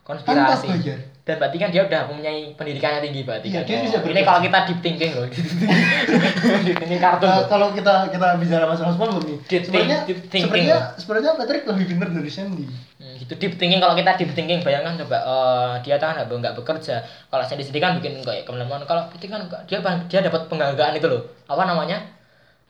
[0.00, 0.64] Konspirasi.
[0.64, 0.98] Tanpa bayar.
[1.20, 3.64] Dan berarti kan dia udah mempunyai pendidikannya tinggi berarti Iya, kan.
[3.66, 5.26] dia Oh, bisa Ini kalau kita deep thinking loh.
[6.64, 7.28] deep thinking kartun.
[7.28, 7.46] Nah, loh.
[7.46, 10.48] kalau kita kita bicara masalah SpongeBob nih, Deep sebenarnya deep thinking.
[10.48, 12.64] sebenarnya sebenarnya Patrick lebih pintar dari Sandy.
[12.96, 16.54] Hmm, gitu deep thinking kalau kita deep thinking bayangkan coba eh, dia kan nggak nggak
[16.56, 16.96] bekerja
[17.28, 19.78] kalau saya di sini kan bikin kayak ke mana kalau itu kan dia
[20.08, 21.98] dia dapat penghargaan itu loh apa namanya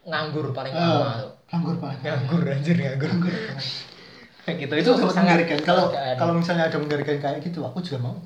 [0.03, 1.99] nganggur paling lama Ah, tuh Nganggur banget.
[2.05, 4.57] nganggur anjir nganggur Nganggur banget.
[4.59, 5.59] gitu itu itu sangat mengerikan.
[5.61, 5.85] Kalau
[6.17, 8.17] kalau misalnya ada mengerikan kayak gitu, aku juga mau.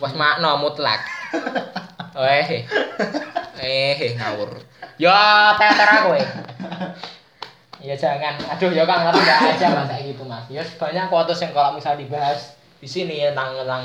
[0.00, 0.98] was makna mutlak
[2.18, 2.66] eh
[3.62, 4.50] eh ngawur
[4.98, 6.26] ya teter aku eh
[7.78, 11.38] ya jangan aduh ya kan ngerti nggak aja mas kayak gitu mas ya banyak quotes
[11.38, 13.82] yang kalau misal dibahas di sini ya tentang tentang,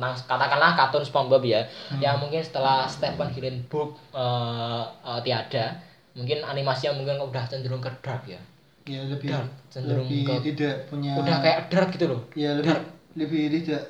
[0.00, 1.60] tentang katakanlah kartun SpongeBob ya
[1.92, 2.00] Hmm.
[2.00, 5.84] yang mungkin setelah Stephen Hillenburg eh, eh, tiada
[6.18, 8.40] mungkin animasinya mungkin udah cenderung ke dark ya.
[8.84, 12.20] Ya lebih Dark, cenderung lebih ke- tidak punya udah kayak dark gitu loh.
[12.34, 12.74] Ya lebih
[13.14, 13.82] lebih tidak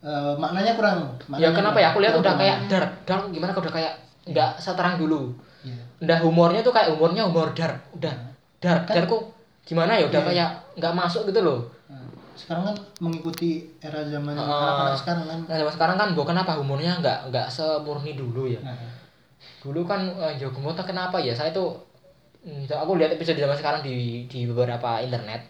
[0.00, 0.98] eh, maknanya kurang.
[0.98, 1.86] ya Maknanya kenapa ya?
[1.86, 2.90] Aku lihat kurang udah kayak dark.
[3.04, 3.92] Dark gimana kalau udah kayak
[4.26, 5.30] nggak seterang dulu.
[5.60, 5.76] Iya.
[6.00, 7.78] udah humornya tuh kayak humornya humor dark.
[7.92, 8.14] Udah
[8.58, 8.88] dark.
[8.88, 9.22] Kan- kok
[9.62, 10.08] gimana ya?
[10.08, 10.28] Udah Iya.
[10.32, 11.60] kayak nggak masuk gitu loh.
[12.32, 15.38] Sekarang kan mengikuti era zaman anak-anak sekarang kan.
[15.44, 18.56] nah zaman sekarang kan gue kenapa humornya nggak nggak semurni dulu ya.
[18.64, 18.72] Nah,
[19.60, 21.76] dulu kan ya gue tak kenapa ya saya tuh
[22.44, 25.44] hmm, aku lihat episode zaman sekarang di di beberapa internet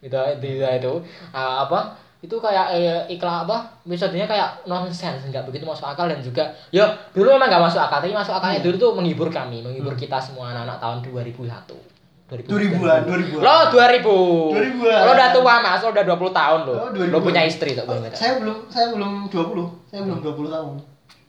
[0.00, 0.92] itu itu itu
[1.32, 6.24] ah, apa itu kayak eh, iklan apa episodenya kayak nonsense nggak begitu masuk akal dan
[6.24, 8.64] juga ya dulu memang nggak masuk akal tapi masuk akalnya Iya.
[8.64, 11.92] dulu tuh menghibur kami menghibur kita semua anak-anak tahun 2001
[12.24, 13.44] 2000-an, 2000-an.
[13.44, 14.00] Lo 2000.
[14.80, 15.02] 2000-an.
[15.04, 16.72] Lo udah tua Mas, lo udah 20 tahun lo.
[16.72, 17.20] Oh, Lo 2000-an.
[17.20, 19.92] punya istri tuh, Oh, saya belum saya belum 20.
[19.92, 20.74] Saya belum 20 tahun.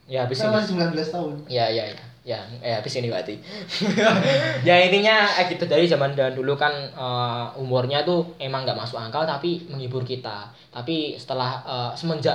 [0.06, 0.56] Ya habis Saya ini.
[0.56, 1.32] masih 19 tahun.
[1.46, 1.98] Ya ya ya.
[2.26, 3.38] Ya, eh, habis ini berarti.
[4.66, 8.98] ya intinya eh, gitu dari zaman dan dulu kan eh, umurnya tuh emang nggak masuk
[8.98, 10.50] akal tapi menghibur kita.
[10.74, 12.34] Tapi setelah eh, semenjak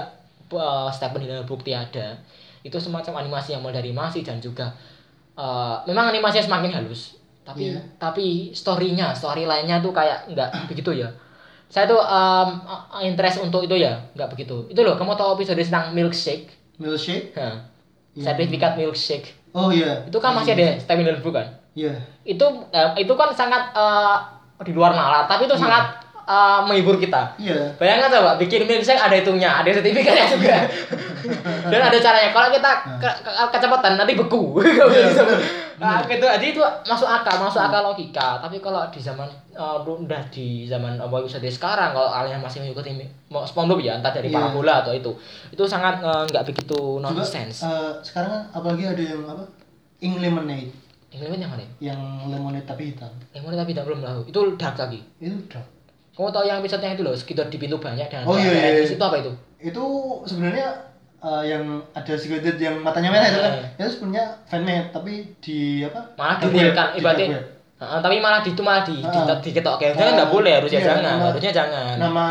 [0.52, 2.16] uh, Stephen Hillenburg tiada,
[2.64, 4.72] itu semacam animasi yang mulai dari masih dan juga
[5.36, 7.20] eh, memang animasinya semakin halus.
[7.44, 7.80] Tapi Iya.
[8.00, 11.08] tapi storynya, story lainnya tuh kayak nggak begitu ya.
[11.68, 12.48] Saya tuh eh,
[13.04, 14.56] interest untuk itu ya, nggak begitu.
[14.72, 16.61] Itu loh, kamu tahu episode tentang milkshake?
[16.82, 17.38] Milkshake?
[17.38, 17.70] Hah.
[18.12, 18.24] Iya.
[18.28, 20.04] Sertifikat milkshake Oh iya.
[20.10, 21.94] itu kan masih ada Stephen Hillenburg kan Iya.
[22.28, 24.18] itu eh, itu kan sangat eh,
[24.68, 26.01] di luar nalar tapi itu sangat
[26.32, 27.76] eh, menghibur kita Iya.
[27.76, 30.58] Bayangkan coba bikin insect ada hitungnya, ada sertifikatnya juga.
[31.72, 32.30] Dan ada caranya.
[32.30, 34.56] Kalau kita ke, ke, kecepatan nanti beku.
[34.62, 35.36] Bisa gitu.
[35.78, 36.22] Nah, gitu.
[36.24, 38.38] Jadi itu masuk akal, masuk akal logika.
[38.38, 42.94] Tapi kalau di zaman eh, udah di zaman apa episode sekarang kalau kalian masih mengikuti
[43.28, 44.38] mau SpongeBob ya entah dari Iya.
[44.38, 45.12] parabola atau itu.
[45.50, 47.62] Itu sangat eh, nggak begitu Juga, nonsense.
[47.62, 49.44] eh, sekarang kan apalagi ada yang apa?
[50.00, 50.70] Ink lemonade,
[51.12, 51.66] Yang lain yang mana?
[51.78, 53.12] yang lemonade tapi hitam.
[53.36, 54.20] Mana tapi tidak belum tahu.
[54.26, 55.02] Itu dark lagi.
[55.18, 55.66] Itu drop.
[56.22, 58.70] Kamu tahu yang episode yang itu loh, sekitar di pintu banyak dan Oh, iya, iya,
[58.78, 58.86] iya.
[58.86, 59.34] itu apa itu?
[59.60, 59.84] Itu
[60.22, 60.70] sebenarnya
[61.18, 63.52] eh, yang ada Squidward yang matanya merah itu kan.
[63.52, 63.66] Iya.
[63.76, 65.98] Itu sebenarnya fanmade tapi di apa?
[66.14, 67.42] malah dark direalkan web, di ibaratnya.
[67.82, 69.38] Heeh, tapi malah di itu malah di di, Heeh.
[69.42, 72.26] diketok kayak jangan nggak boleh harusnya Iya, jangan nama- harusnya jangan Nama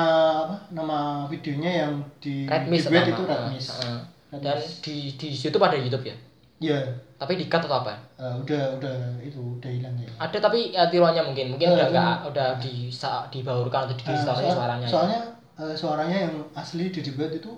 [0.47, 0.57] apa?
[0.71, 3.71] Nama videonya yang di red mist di itu red mist.
[3.75, 3.99] heeh.
[4.31, 6.15] Red dan di di YouTube ada YouTube ya
[6.61, 6.81] Iya.
[7.17, 10.09] tapi di cut atau apa Eh, udah udah itu udah hilang ya.
[10.17, 12.75] ada tapi ya, tiruannya mungkin mungkin Eh, udah kan- nggak udah di
[13.33, 14.93] dibaurkan atau Eh, distorsi soal- suaranya ya.
[14.93, 15.21] soalnya
[15.57, 17.53] eh, suaranya yang asli di dibuat itu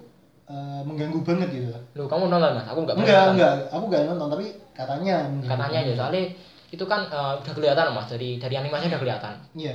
[0.46, 3.32] eh, mengganggu banget gitu Loh, kamu nonton mas aku enggak nonton.
[3.34, 5.98] enggak aku enggak nonton tapi katanya katanya aja banget.
[5.98, 6.22] soalnya
[6.70, 9.74] itu kan eh, udah kelihatan mas dari dari animasinya udah kelihatan iya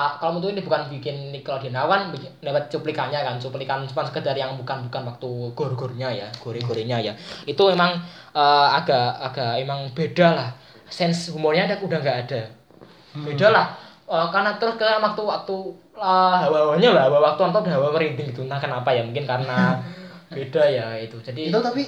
[0.00, 1.76] Ah, kalau menurut ini bukan bikin Nickelodeon
[2.08, 7.12] bikin, dapat cuplikannya kan cuplikan cuma sekedar yang bukan bukan waktu gor-gornya ya gore-gorenya ya.
[7.44, 8.00] Itu emang
[8.32, 10.48] eh, agak agak emang beda lah.
[10.88, 12.42] Sense humornya ada udah nggak ada.
[13.12, 13.66] Beda lah.
[14.08, 15.56] Eh, karena terus ke waktu waktu
[16.00, 18.48] uh, hawa-hawanya lah hawa waktu nonton hawa merinding gitu.
[18.48, 19.84] Entah kenapa ya mungkin karena
[20.34, 21.20] beda ya itu.
[21.20, 21.84] Jadi itu tapi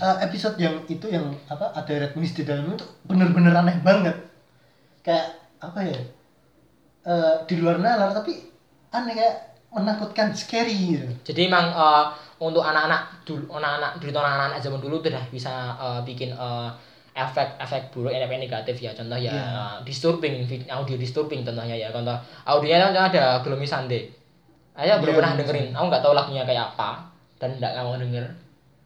[0.00, 4.16] eh, episode yang itu yang apa ada red mist di dalamnya itu bener-bener aneh banget.
[5.04, 6.15] Kayak apa ya
[7.06, 8.34] Eh, di luar nalar tapi
[8.90, 9.36] aneh kayak
[9.70, 11.06] menakutkan scary gitu.
[11.22, 12.04] Jadi emang eh,
[12.42, 16.70] untuk anak-anak dulu anak-anak dulu anak-anak zaman dulu tuh udah bisa eh, bikin eh,
[17.14, 18.90] efek-efek buruk efek negatif ya.
[18.90, 19.38] Contoh ya Iya.
[19.38, 20.34] eh, disturbing
[20.66, 21.94] audio disturbing contohnya ya.
[21.94, 24.10] Contoh audionya kan ada Gloomy Sunday
[24.76, 25.68] saya belum Iya, pernah dengerin.
[25.72, 26.90] aku nggak tahu lagunya kayak apa
[27.38, 28.26] dan nggak mau denger.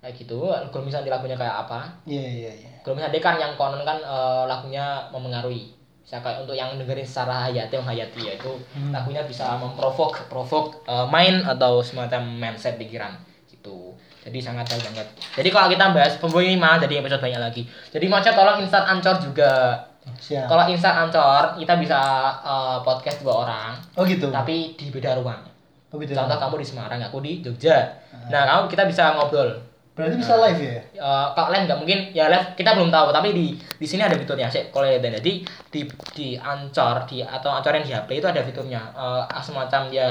[0.04, 0.36] Kayak gitu
[0.68, 1.88] Gloomy Sunday lagunya kayak apa.
[2.04, 2.70] Iya iya iya.
[2.84, 5.79] Gloomy Sunday kan yang konon kan eh, lagunya memengaruhi
[6.18, 8.90] kayak untuk yang dengerin secara hayati menghayati ya itu Hmm.
[8.90, 13.14] lagunya bisa memprovok provok eh, main atau semacam mindset pikiran
[13.46, 13.94] gitu.
[14.26, 15.06] Jadi sangat baik banget.
[15.38, 17.62] Jadi kalau kita bahas pembunuh lima jadi episode banyak lagi.
[17.94, 19.78] Jadi macet tolong instan ancor juga.
[20.18, 20.50] Siap.
[20.50, 22.00] Kalau instan ancor kita bisa
[22.42, 23.70] eh, podcast dua orang.
[23.94, 24.34] Oh gitu?
[24.34, 25.46] Tapi di beda ruang
[25.90, 26.14] oh, gitu.
[26.14, 27.86] contoh kamu di Semarang aku di Jogja.
[28.30, 29.69] Nah kamu kita bisa ngobrol
[30.00, 30.80] berarti bisa live ya?
[30.96, 31.98] Eh, kalau live nggak mungkin.
[32.16, 34.48] Ya live kita belum tahu tapi di di sini ada fiturnya.
[34.48, 35.82] Sih kalau lihat jadi di
[36.16, 38.80] di ancor di atau ancor yang di HP itu ada fiturnya.
[38.96, 40.08] Eh, semacam ya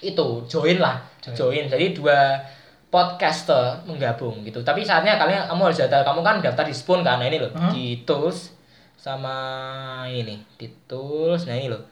[0.00, 0.96] itu join lah.
[1.20, 1.36] Join.
[1.36, 1.64] join.
[1.68, 2.40] Jadi dua
[2.88, 4.64] podcaster menggabung gitu.
[4.64, 7.20] Tapi saatnya kalian kamu harus daftar kamu kan daftar di Spoon kan?
[7.20, 7.52] Nah ini loh.
[7.52, 7.68] Hmm.
[7.68, 8.56] di tools
[8.96, 9.36] sama
[10.08, 10.40] ini.
[10.56, 11.44] Di tools.
[11.44, 11.84] Nah ini loh.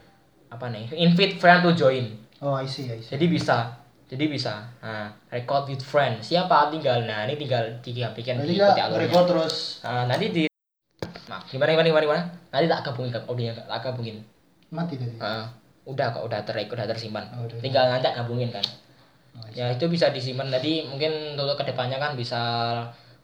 [0.49, 0.89] Apa nih?
[0.97, 2.09] Invite friend to join.
[2.41, 3.13] Oh I see I see.
[3.13, 6.71] Jadi bisa jadi bisa nah record with friend siapa?
[6.71, 9.03] Tinggal nah ini tinggal berarti diikuti kita alurnya.
[9.03, 9.55] record terus.
[9.83, 10.43] Nah, nanti di
[11.27, 12.23] nah, gimana gimana gimana gimana?
[12.55, 14.23] Nanti tak gabungin ke audionya tak gabungin.
[14.71, 15.15] Mati tadi.
[15.19, 15.51] Nah,
[15.83, 17.23] udah kok udah ter udah tersimpan.
[17.35, 17.59] Oh, udah.
[17.59, 18.63] tinggal nanti gabungin kan.
[19.35, 19.59] Oh, I see.
[19.59, 20.47] ya itu bisa disimpan.
[20.55, 22.39] Jadi mungkin untuk ke depannya kan bisa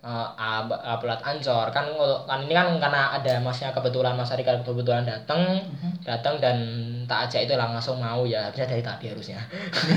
[0.04, 1.68] uh, up- upload ancor.
[1.70, 1.90] Kan
[2.22, 6.04] kan ini kan karena ada masnya kebetulan mas Arika kebetulan datang Mhm.
[6.04, 6.58] datang dan
[7.04, 8.44] tak ajak itu langsung mau ya.
[8.44, 9.40] Harusnya dari tadi harusnya.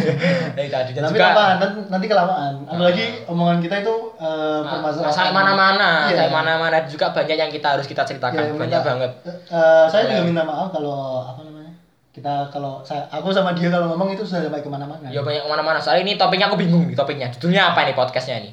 [0.57, 0.91] Dari tadi.
[0.91, 2.53] Dan tapi juga nanti, nanti kelamaan.
[2.65, 6.17] Apalagi omongan kita itu eh, permasalahan saya mana-mana Iya.
[6.17, 6.77] saya mana-mana.
[6.87, 8.39] Juga banyak yang kita harus kita ceritakan.
[8.41, 9.11] Ya, banyak minta- banget.
[9.23, 10.11] Eh, eh, saya Iya.
[10.13, 11.75] juga minta maaf kalau apa namanya
[12.11, 15.05] kita kalau saya aku sama dia kalau ngomong itu sudah sampai ke mana-mana.
[15.07, 15.77] Ya banyak ke mana-mana.
[15.77, 17.29] Soalnya ini topiknya aku bingung nih topiknya.
[17.29, 18.51] Judulnya apa ini podcastnya ini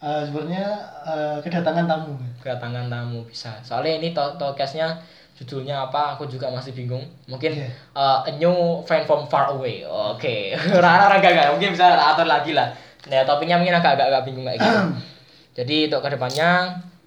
[0.00, 0.64] Eh, sebenarnya
[1.04, 2.16] eh, kedatangan tamu.
[2.40, 3.52] Kedatangan tamu bisa.
[3.60, 4.96] Soalnya ini to- podcastnya
[5.36, 7.00] judulnya apa aku juga masih bingung.
[7.24, 7.68] Mungkin Iya.
[7.92, 9.84] uh, a new friend from far away.
[9.84, 10.52] Oke.
[10.84, 12.72] Rara agak agak mungkin bisa atur lagi lah.
[13.08, 14.78] Nah topiknya mungkin agak agak, agak bingung kayak gitu.
[15.56, 16.48] Jadi untuk ke depannya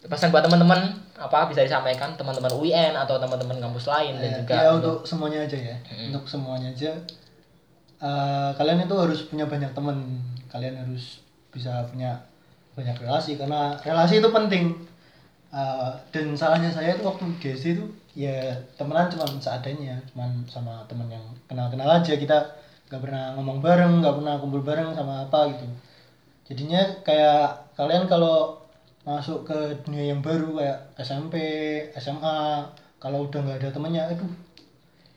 [0.03, 0.81] pesan buat teman-teman
[1.13, 2.13] apa bisa disampaikan?
[2.13, 5.77] Teman-teman UN atau teman-teman kampus lain dan Ya, juga ya untuk semuanya aja ya.
[5.89, 6.09] Mm.
[6.09, 6.91] untuk semuanya aja.
[8.01, 9.97] Eh, kalian itu harus punya banyak teman.
[10.49, 12.17] Kalian harus bisa punya
[12.73, 14.65] banyak relasi karena relasi itu penting.
[15.53, 18.33] Eh, dan salahnya saya itu waktu GC itu ya
[18.73, 22.13] temenan cuma seadanya cuma sama teman yang kenal-kenal aja.
[22.13, 22.37] Kita
[22.89, 25.65] nggak pernah ngomong bareng nggak pernah kumpul bareng sama apa gitu.
[26.49, 28.57] Jadinya kayak kalian kalau
[29.03, 31.35] masuk ke dunia yang baru kayak SMP
[31.93, 32.65] SMA
[32.97, 34.31] kalau udah nggak ada temennya aduh.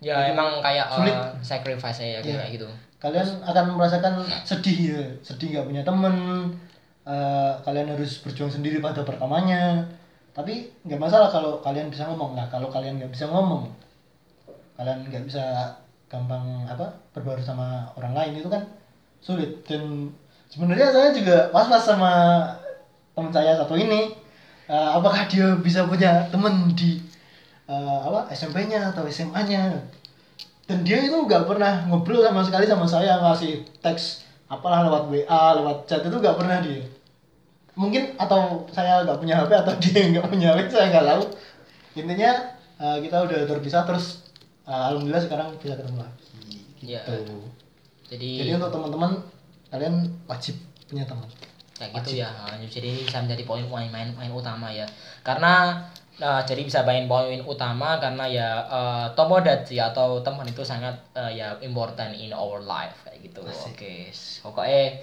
[0.05, 1.17] Ya emang kayak uh, Sulit.
[1.41, 2.45] sacrifice ya Iya.
[2.45, 2.69] kayak gitu.
[3.01, 6.15] Kalian akan merasakan sedih ya sedih nggak punya temen
[7.07, 9.87] Eh, kalian harus berjuang sendiri pada pertamanya.
[10.35, 12.35] Tapi nggak masalah kalau kalian bisa ngomong.
[12.35, 13.71] Lah kalau kalian nggak bisa ngomong
[14.77, 15.73] kalian nggak bisa
[16.13, 18.63] gampang apa berbaur sama orang lain itu kan
[19.23, 19.63] sulit.
[19.65, 20.11] Dan
[20.51, 22.13] sebenarnya saya juga was-was sama
[23.15, 24.13] teman saya satu ini.
[24.67, 26.99] Eh, apakah dia bisa punya teman di
[27.71, 29.79] eh, apa SMP-nya atau SMA-nya
[30.67, 35.43] dan dia itu nggak pernah ngobrol sama sekali sama saya ngasih teks apalah lewat WA
[35.63, 36.83] lewat chat itu nggak pernah dia
[37.77, 41.23] mungkin atau saya nggak punya HP atau dia nggak punya HP saya nggak tahu.
[41.97, 42.31] Intinya
[42.81, 44.27] eh, kita udah terpisah terus
[44.65, 46.27] eh, alhamdulillah sekarang bisa ketemu lagi
[46.87, 47.01] Iya.
[47.05, 47.39] gitu.
[48.07, 49.13] Jadi, jadi untuk teman-teman
[49.69, 49.95] kalian
[50.31, 50.55] wajib
[50.87, 51.27] punya teman.
[51.77, 54.87] Kayak gitu ya Nah, jadi bisa menjadi poin poin main main utama ya.
[55.21, 55.85] Karena
[56.17, 61.37] nah, jadi bisa main poin utama karena ya uh, tomodachi atau teman itu sangat eh,
[61.37, 63.45] ya important in our life kayak gitu.
[63.45, 64.09] Oke
[64.41, 65.03] pokoknya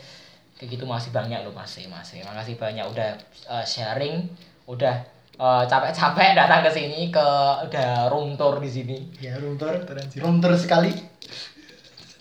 [0.64, 2.88] kayak gitu masih banyak loh masih masih makasih banyak.
[2.88, 3.20] Udah
[3.52, 4.24] eh, sharing.
[4.64, 4.96] Udah
[5.36, 7.28] eh, capek-capek datang ke sini ke
[7.68, 8.98] udah room tour di sini.
[9.20, 9.76] Ya room tour
[10.24, 10.96] room tour sekali.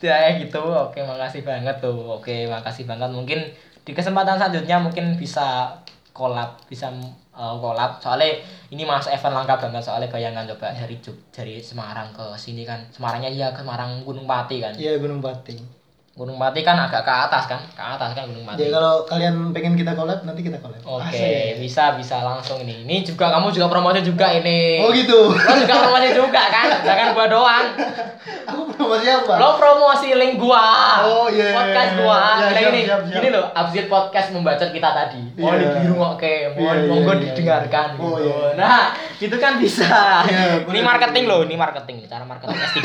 [0.03, 0.59] Ya gitu.
[0.59, 2.19] Oke makasih banget tuh.
[2.19, 3.15] Oke makasih banget.
[3.15, 3.47] Mungkin
[3.87, 5.79] di kesempatan selanjutnya mungkin bisa
[6.11, 6.91] collab bisa
[7.31, 8.03] uh, collab.
[8.03, 8.43] Soalnya
[8.75, 9.87] ini mas event langka banget.
[9.87, 12.83] Soalnya bayangan coba dari Jog dari Semarang ke sini kan.
[12.91, 14.75] Semarangnya ya ke Semarang Gunung Pati kan.
[14.75, 15.82] Iya Gunung Pati
[16.13, 17.57] Gunung Pati kan agak ke atas kan?
[17.73, 20.77] Ke atas kan Gunung Pati jadi kalau kalian pengen kita collab nanti kita collab.
[20.85, 21.57] Oke Asik.
[21.57, 22.85] bisa bisa langsung ini.
[22.85, 24.85] Ini juga kamu juga promosi juga ini.
[24.85, 25.33] Oh gitu?
[25.33, 26.69] Lo juga promosi juga kan?
[26.85, 27.67] Jangan gua doang.
[28.53, 29.35] Aku promosi apa?
[29.41, 30.67] Lo promosi link gua.
[31.03, 32.21] Oh, iya, podcast iya, gua.
[32.21, 32.29] Iya.
[32.37, 33.17] nah, Siap, ini siap, siap.
[33.17, 35.23] ini loh absurd podcast membacot kita tadi.
[35.41, 35.81] Mau Iya.
[35.81, 38.03] di oke mau Iya, monggo iya, iya, didengarkan iya.
[38.05, 38.29] Oh, gitu.
[38.29, 38.49] iya.
[38.53, 38.81] nah
[39.17, 39.89] itu kan bisa.
[40.29, 42.79] Iya, ini marketing loh ini marketing cara marketing S3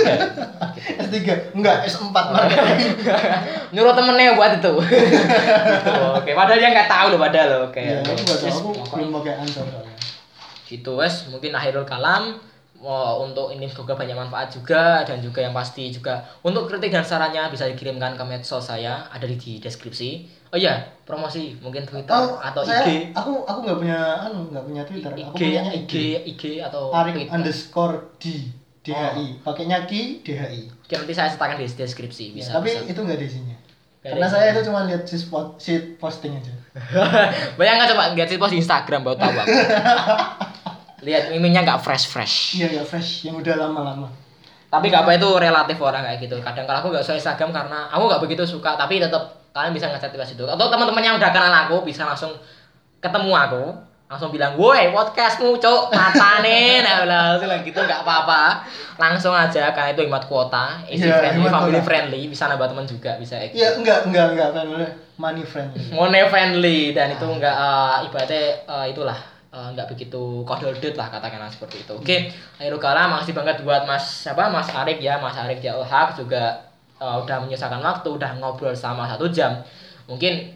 [1.03, 1.17] S3
[1.51, 2.91] enggak S4 marketing
[3.74, 4.74] nyuruh temennya buat itu.
[4.88, 6.32] Gitu, oke.
[6.32, 7.80] Padahal dia nggak tahu loh padahal loh oke.
[7.82, 9.65] Iya, Yes, aku belum pakai answer
[10.68, 11.32] gitu wes.
[11.32, 12.36] Mungkin akhirul kalam
[12.78, 16.22] Wah, untuk ini semoga banyak manfaat juga dan juga yang pasti juga.
[16.45, 20.30] Untuk kritik dan sarannya bisa dikirimkan ke medsos saya ada di, di deskripsi.
[20.53, 23.99] Oh iya promosi mungkin twitter Oh, atau saya, IG Aku aku nggak punya
[24.30, 25.09] anu, nggak punya Twitter.
[25.09, 25.93] Aku IG punyanya IG
[26.24, 27.34] IG atau Tarik Twitter.
[27.34, 28.24] underscore D
[28.88, 29.27] DHI.
[29.35, 29.43] Oh.
[29.45, 30.61] Pakainya Ki DHI.
[30.79, 32.88] Oke, nanti saya sertakan di deskripsi Ya, bisa tapi bisa.
[32.88, 33.55] itu nggak ada isinya.
[33.55, 33.67] Nggak
[33.99, 34.29] ada Karena isinya.
[34.33, 36.53] saya itu cuma lihat si spot, sheet posting aja.
[37.57, 39.49] bayangkan coba lihat sih post di Instagram baru tahu aku
[40.99, 44.09] lihat miminya nggak fresh fresh Iya ya fresh, yang udah lama-lama.
[44.67, 47.88] tapi gak apa itu relatif orang kayak gitu kadang kalau aku nggak suka Instagram karena
[47.88, 51.31] aku nggak begitu suka tapi tetap kalian bisa ngechat di situ atau teman-teman yang udah
[51.31, 52.35] kenal aku bisa langsung
[52.99, 53.63] ketemu aku
[54.08, 58.64] langsung bilang woi podcastmu cok mata nih nah langsung gitu nggak apa-apa
[58.95, 62.88] langsung aja karena itu hemat kuota easy Iya, friendly hemat family friendly bisa nambah teman
[62.88, 63.60] juga bisa kayak gitu.
[63.60, 64.88] Iya enggak enggak enggak friendly,
[65.20, 65.84] money friendly.
[65.91, 69.20] money friendly dan itu enggak eh, ibaratnya eh, itulah
[69.51, 71.93] eh, enggak begitu kododot lah katakanlah seperti itu.
[71.99, 72.18] Oke,
[72.64, 76.72] akhirul kalam makasih banget buat Mas siapa Mas Arik ya, Mas Arik ya Hak juga
[76.95, 79.51] eh, udah menyisakan waktu, udah ngobrol selama satu jam.
[80.08, 80.55] Mungkin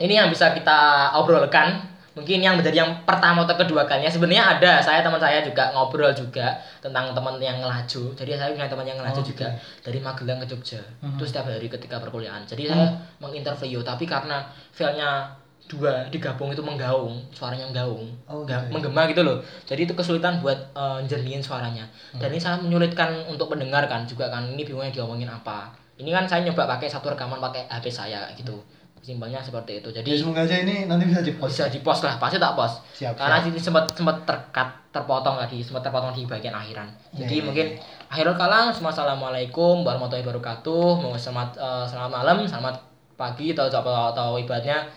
[0.00, 1.92] ini yang bisa kita obrolkan.
[2.16, 6.08] Mungkin yang menjadi yang pertama atau kedua kalinya sebenarnya ada saya teman saya juga ngobrol
[6.16, 8.16] juga tentang teman yang ngelaju.
[8.16, 9.36] Jadi saya punya teman yang ngelaju Oke.
[9.36, 9.52] juga
[9.84, 10.80] dari Magelang ke Jogja.
[11.04, 12.48] Itu setiap hari ketika perkuliahan.
[12.48, 12.88] Jadi saya
[13.20, 14.40] menginterview tapi karena
[14.72, 15.28] filenya
[15.66, 18.62] dua digabung itu menggaung, suaranya menggaung, Oh, ya.
[18.70, 19.42] menggema gitu loh.
[19.66, 21.84] Jadi itu kesulitan buat eh, jernihin suaranya.
[22.16, 25.68] Dan ini sangat menyulitkan untuk mendengar kan juga kan ini bingungnya diomongin apa.
[26.00, 28.56] Ini kan saya nyoba pakai satu rekaman pakai HP saya gitu.
[29.02, 29.88] Simpelnya seperti itu.
[29.92, 31.52] Jadi Ya semoga aja ini nanti bisa di post.
[31.54, 32.18] bisa di post lah.
[32.18, 32.82] Pasti tak post.
[32.96, 33.50] Siap, karena siap.
[33.54, 36.88] ini sempat sempat terkat terpotong tadi sempat terpotong di bagian akhiran.
[37.12, 37.66] Ya, jadi ya, mungkin
[38.08, 40.86] akhirul kalam assalamualaikum warahmatullahi wabarakatuh.
[41.04, 42.74] Mau selamat eh, selamat malam selamat
[43.14, 44.88] pagi atau atau, atau ibaratnya.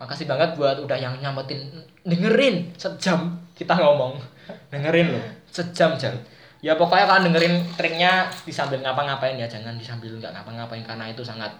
[0.00, 1.62] Makasih banget buat udah yang nyampetin.
[2.02, 4.18] Dengerin sejam kita ngomong.
[4.74, 5.24] Dengerin loh.
[5.46, 6.16] Sejam jam
[6.62, 9.50] ya pokoknya kalian dengerin triknya disambil ngapa-ngapain ya.
[9.50, 11.50] Jangan disambil nggak ngapa-ngapain karena itu sangat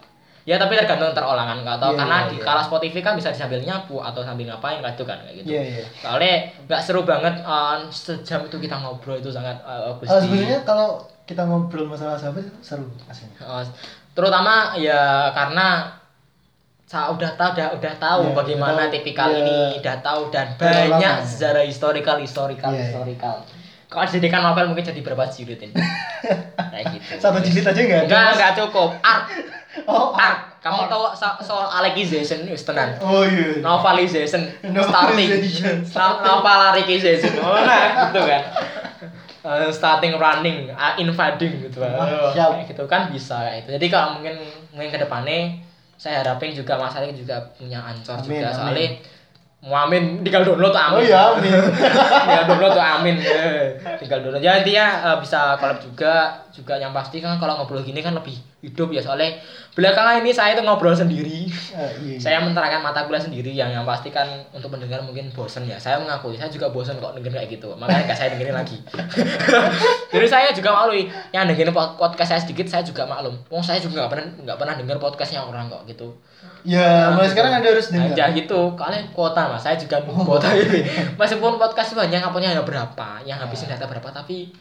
[0.43, 2.43] ya tapi tergantung terolangan nggak tahu Iya, karena iya, di iya.
[2.43, 5.61] kala Spotify kan bisa disambil nyapu atau sambil ngapain kayak itu kan kayak gitu Iya
[5.63, 5.83] iya.
[5.95, 6.33] soalnya
[6.65, 10.89] nggak seru banget eh, sejam itu kita ngobrol itu sangat bagus Ah, di- sebenarnya kalau
[11.23, 13.39] kita ngobrol masalah sahabat seru aslinya.
[13.39, 13.65] Eh,
[14.11, 15.87] terutama ya karena
[16.83, 18.93] saya udah tahu udah udah tahu Iya, bagaimana tahu.
[18.93, 19.39] tipikal Iya.
[19.39, 21.23] ini udah tahu dan banyak lama.
[21.23, 22.85] sejarah historical historical Iya, iya.
[22.85, 23.37] historical
[23.87, 25.73] kalau dijadikan novel mungkin jadi berapa jilid ini
[26.73, 28.01] kayak gitu Satu jilid aja enggak?
[28.03, 29.25] enggak enggak cukup art
[29.83, 32.93] Oh, art kamu tahu so- soal Alekization wis tenan.
[32.99, 33.57] Oh iya.
[33.59, 35.27] novelization starting.
[35.27, 35.75] Novelization.
[35.91, 38.43] No- novelarikization oh nah gitu kan.
[39.43, 42.63] Eh, starting running uh, invading gitu Ah, Oh, siap.
[42.63, 44.39] gitu kan bisa kayak itu jadi kalau mungkin
[44.71, 45.59] mungkin ke depannya
[45.99, 48.95] saya harapin juga Mas Arik juga punya ancor Amin, juga soalnya
[49.71, 50.99] amin tinggal download tuh amin.
[50.99, 51.51] Oh iya, amin.
[52.27, 53.15] tinggal download tuh amin.
[53.95, 54.43] Tinggal download.
[54.43, 58.35] Ya intinya eh, bisa collab juga juga yang pasti kan kalau ngobrol gini kan lebih
[58.59, 58.99] hidup ya.
[58.99, 59.39] Soalnya
[59.71, 61.47] belakangan ini saya tuh ngobrol sendiri.
[61.71, 62.19] Ah, iya.
[62.19, 65.79] saya menterangkan mata kuliah sendiri yang yang pasti kan untuk mendengar mungkin bosen ya.
[65.79, 67.71] Saya mengakui saya juga bosen kok dengerin kayak gitu.
[67.79, 68.77] Makanya gak saya dengerin lagi.
[70.13, 73.39] Jadi saya juga maklum yang dengerin pod- podcast saya sedikit saya juga maklum.
[73.47, 76.11] Oh saya juga nggak pernah nggak pernah denger podcastnya orang kok gitu
[76.63, 78.15] Ya, mulai sekarang Anda harus dengar.
[78.15, 80.87] Ya gitu, kalian kuota mas, saya juga kuota ini.
[81.19, 84.55] Meskipun podcast banyak uploadnya hanya berapa, yang habisin data berapa, tapi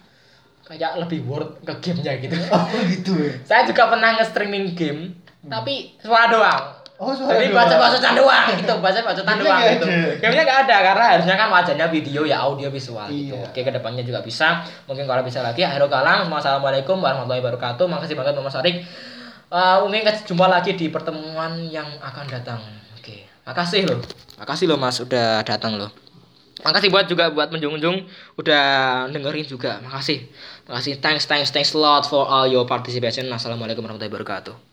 [0.66, 2.34] kayak lebih worth ke gamenya gitu.
[2.50, 3.32] Oh, gitu ya.
[3.46, 5.14] saya juga pernah nge-streaming game,
[5.46, 6.62] tapi suara doang.
[7.02, 7.66] Oh, suara Jadi doang.
[7.66, 9.86] baca bacotan doang gitu, baca bacotan Gamenya doang gitu.
[9.86, 10.10] ada.
[10.22, 13.34] Gamenya nggak ada karena harusnya kan wajahnya video ya audio visual gitu.
[13.34, 13.46] Iya.
[13.46, 14.62] Oke ke depannya juga bisa.
[14.86, 15.66] Mungkin kalau bisa lagi.
[15.66, 16.30] Akhirul kalam.
[16.30, 17.90] Wassalamualaikum warahmatullahi wabarakatuh.
[17.90, 18.86] Makasih banget Mas Arik.
[19.52, 22.56] Eh, mungkin jumpa lagi di pertemuan yang akan datang.
[22.96, 24.00] Oke, makasih loh.
[24.40, 25.92] Makasih loh Mas udah datang loh.
[26.64, 28.08] Makasih buat juga buat menjung-menjung
[28.40, 28.64] udah
[29.12, 29.76] dengerin juga.
[29.84, 30.24] Makasih.
[30.72, 31.04] Makasih.
[31.04, 33.28] Thanks, thanks, thanks a lot for all your participation.
[33.28, 34.71] Assalamualaikum warahmatullahi wabarakatuh.